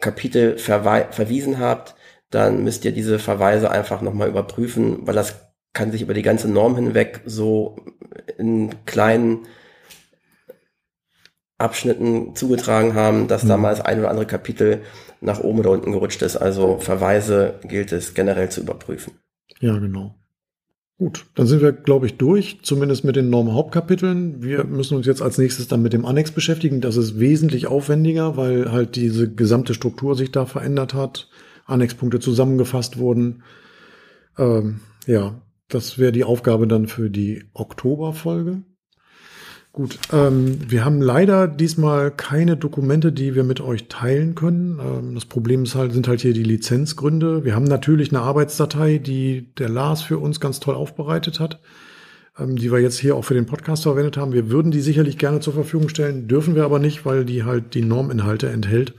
Kapitel 0.00 0.56
verwiesen 0.56 1.58
habt, 1.58 1.96
dann 2.30 2.64
müsst 2.64 2.86
ihr 2.86 2.92
diese 2.92 3.18
Verweise 3.18 3.70
einfach 3.70 4.00
nochmal 4.00 4.30
überprüfen, 4.30 5.06
weil 5.06 5.14
das 5.14 5.52
kann 5.74 5.92
sich 5.92 6.00
über 6.00 6.14
die 6.14 6.22
ganze 6.22 6.48
Norm 6.48 6.76
hinweg 6.76 7.20
so 7.26 7.76
in 8.38 8.74
kleinen 8.86 9.46
Abschnitten 11.58 12.34
zugetragen 12.36 12.94
haben, 12.94 13.28
dass 13.28 13.44
mhm. 13.44 13.48
da 13.48 13.56
mal 13.58 13.70
das 13.74 13.84
ein 13.84 13.98
oder 13.98 14.08
andere 14.08 14.26
Kapitel 14.26 14.80
nach 15.20 15.40
oben 15.40 15.58
oder 15.58 15.72
unten 15.72 15.92
gerutscht 15.92 16.22
ist. 16.22 16.38
Also 16.38 16.78
Verweise 16.78 17.60
gilt 17.64 17.92
es 17.92 18.14
generell 18.14 18.48
zu 18.48 18.62
überprüfen. 18.62 19.12
Ja, 19.60 19.76
genau. 19.76 20.14
Gut, 20.98 21.26
dann 21.36 21.46
sind 21.46 21.62
wir, 21.62 21.70
glaube 21.70 22.06
ich, 22.06 22.16
durch, 22.16 22.58
zumindest 22.62 23.04
mit 23.04 23.14
den 23.14 23.30
Norm-Hauptkapiteln. 23.30 24.42
Wir 24.42 24.64
müssen 24.64 24.96
uns 24.96 25.06
jetzt 25.06 25.22
als 25.22 25.38
nächstes 25.38 25.68
dann 25.68 25.80
mit 25.80 25.92
dem 25.92 26.04
Annex 26.04 26.32
beschäftigen. 26.32 26.80
Das 26.80 26.96
ist 26.96 27.20
wesentlich 27.20 27.68
aufwendiger, 27.68 28.36
weil 28.36 28.72
halt 28.72 28.96
diese 28.96 29.32
gesamte 29.32 29.74
Struktur 29.74 30.16
sich 30.16 30.32
da 30.32 30.44
verändert 30.44 30.94
hat, 30.94 31.28
Annexpunkte 31.66 32.18
zusammengefasst 32.18 32.98
wurden. 32.98 33.44
Ähm, 34.36 34.80
ja, 35.06 35.40
das 35.68 35.98
wäre 35.98 36.10
die 36.10 36.24
Aufgabe 36.24 36.66
dann 36.66 36.88
für 36.88 37.10
die 37.10 37.44
Oktoberfolge. 37.54 38.62
Gut, 39.78 39.96
ähm, 40.12 40.58
wir 40.68 40.84
haben 40.84 41.00
leider 41.00 41.46
diesmal 41.46 42.10
keine 42.10 42.56
Dokumente, 42.56 43.12
die 43.12 43.36
wir 43.36 43.44
mit 43.44 43.60
euch 43.60 43.86
teilen 43.86 44.34
können. 44.34 44.80
Ähm, 44.80 45.14
das 45.14 45.24
Problem 45.24 45.62
ist 45.62 45.76
halt, 45.76 45.92
sind 45.92 46.08
halt 46.08 46.20
hier 46.20 46.32
die 46.32 46.42
Lizenzgründe. 46.42 47.44
Wir 47.44 47.54
haben 47.54 47.62
natürlich 47.62 48.10
eine 48.10 48.22
Arbeitsdatei, 48.22 48.98
die 48.98 49.54
der 49.56 49.68
Lars 49.68 50.02
für 50.02 50.18
uns 50.18 50.40
ganz 50.40 50.58
toll 50.58 50.74
aufbereitet 50.74 51.38
hat, 51.38 51.60
ähm, 52.40 52.56
die 52.56 52.72
wir 52.72 52.80
jetzt 52.80 52.98
hier 52.98 53.14
auch 53.14 53.24
für 53.24 53.34
den 53.34 53.46
Podcast 53.46 53.84
verwendet 53.84 54.16
haben. 54.16 54.32
Wir 54.32 54.50
würden 54.50 54.72
die 54.72 54.80
sicherlich 54.80 55.16
gerne 55.16 55.38
zur 55.38 55.52
Verfügung 55.52 55.88
stellen, 55.88 56.26
dürfen 56.26 56.56
wir 56.56 56.64
aber 56.64 56.80
nicht, 56.80 57.06
weil 57.06 57.24
die 57.24 57.44
halt 57.44 57.74
die 57.74 57.82
Norminhalte 57.82 58.48
enthält. 58.48 58.94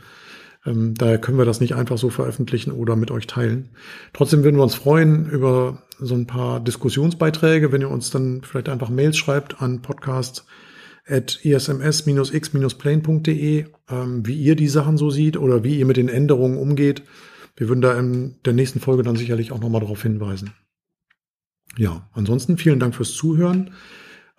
Ähm, 0.65 0.93
daher 0.93 1.19
können 1.19 1.37
wir 1.37 1.43
das 1.43 1.59
nicht 1.59 1.75
einfach 1.75 1.97
so 1.97 2.09
veröffentlichen 2.09 2.71
oder 2.71 2.95
mit 2.95 3.11
euch 3.11 3.27
teilen. 3.27 3.71
Trotzdem 4.13 4.45
würden 4.45 4.55
wir 4.55 4.63
uns 4.63 4.75
freuen 4.75 5.29
über 5.29 5.83
so 5.99 6.15
ein 6.15 6.25
paar 6.25 6.61
Diskussionsbeiträge, 6.61 7.73
wenn 7.73 7.81
ihr 7.81 7.89
uns 7.89 8.11
dann 8.11 8.43
vielleicht 8.43 8.69
einfach 8.69 8.89
Mails 8.89 9.17
schreibt 9.17 9.61
an 9.61 9.81
podcast 9.81 10.45
at 11.09 11.39
isms-x-plane.de, 11.43 13.65
ähm, 13.89 14.25
wie 14.25 14.35
ihr 14.35 14.55
die 14.55 14.67
Sachen 14.67 14.97
so 14.97 15.09
seht 15.09 15.37
oder 15.37 15.63
wie 15.63 15.79
ihr 15.79 15.85
mit 15.85 15.97
den 15.97 16.09
Änderungen 16.09 16.57
umgeht. 16.57 17.03
Wir 17.55 17.67
würden 17.67 17.81
da 17.81 17.97
in 17.97 18.35
der 18.45 18.53
nächsten 18.53 18.79
Folge 18.79 19.03
dann 19.03 19.15
sicherlich 19.15 19.51
auch 19.51 19.59
nochmal 19.59 19.81
darauf 19.81 20.01
hinweisen. 20.01 20.53
Ja, 21.77 22.09
ansonsten 22.13 22.57
vielen 22.57 22.79
Dank 22.79 22.95
fürs 22.95 23.13
Zuhören. 23.13 23.71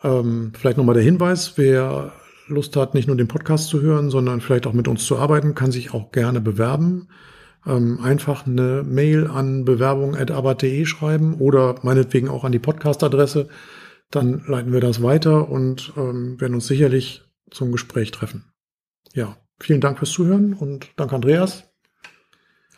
Ähm, 0.03 0.53
vielleicht 0.59 0.79
nochmal 0.79 0.95
der 0.95 1.05
Hinweis, 1.05 1.53
wer 1.57 2.13
Lust 2.49 2.77
hat, 2.77 2.95
nicht 2.95 3.07
nur 3.07 3.17
den 3.17 3.29
Podcast 3.29 3.69
zu 3.69 3.81
hören, 3.81 4.11
sondern 4.11 4.41
vielleicht 4.41 4.67
auch 4.67 4.73
mit 4.73 4.89
uns 4.89 5.07
zu 5.07 5.19
arbeiten, 5.19 5.55
kann 5.55 5.73
sich 5.73 5.95
auch 5.95 6.13
gerne 6.13 6.41
bewerben. 6.41 7.09
Ähm, 7.67 8.01
einfach 8.03 8.47
eine 8.47 8.83
Mail 8.83 9.27
an 9.27 9.65
bewerbung.abat.de 9.65 10.87
schreiben 10.87 11.35
oder 11.35 11.77
meinetwegen 11.83 12.29
auch 12.29 12.45
an 12.45 12.53
die 12.53 12.59
Podcast-Adresse 12.59 13.49
dann 14.11 14.45
leiten 14.47 14.73
wir 14.73 14.81
das 14.81 15.03
weiter 15.03 15.49
und 15.49 15.93
ähm, 15.97 16.41
werden 16.41 16.55
uns 16.55 16.67
sicherlich 16.67 17.23
zum 17.51 17.73
Gespräch 17.73 18.11
treffen. 18.11 18.53
Ja, 19.15 19.37
vielen 19.61 19.81
Dank 19.81 19.99
fürs 19.99 20.11
Zuhören 20.11 20.55
und 20.55 20.89
danke 20.97 21.15
Andreas. 21.15 21.65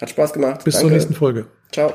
Hat 0.00 0.10
Spaß 0.10 0.32
gemacht. 0.32 0.64
Bis 0.64 0.74
danke. 0.74 0.88
zur 0.88 0.90
nächsten 0.90 1.14
Folge. 1.14 1.46
Ciao. 1.70 1.94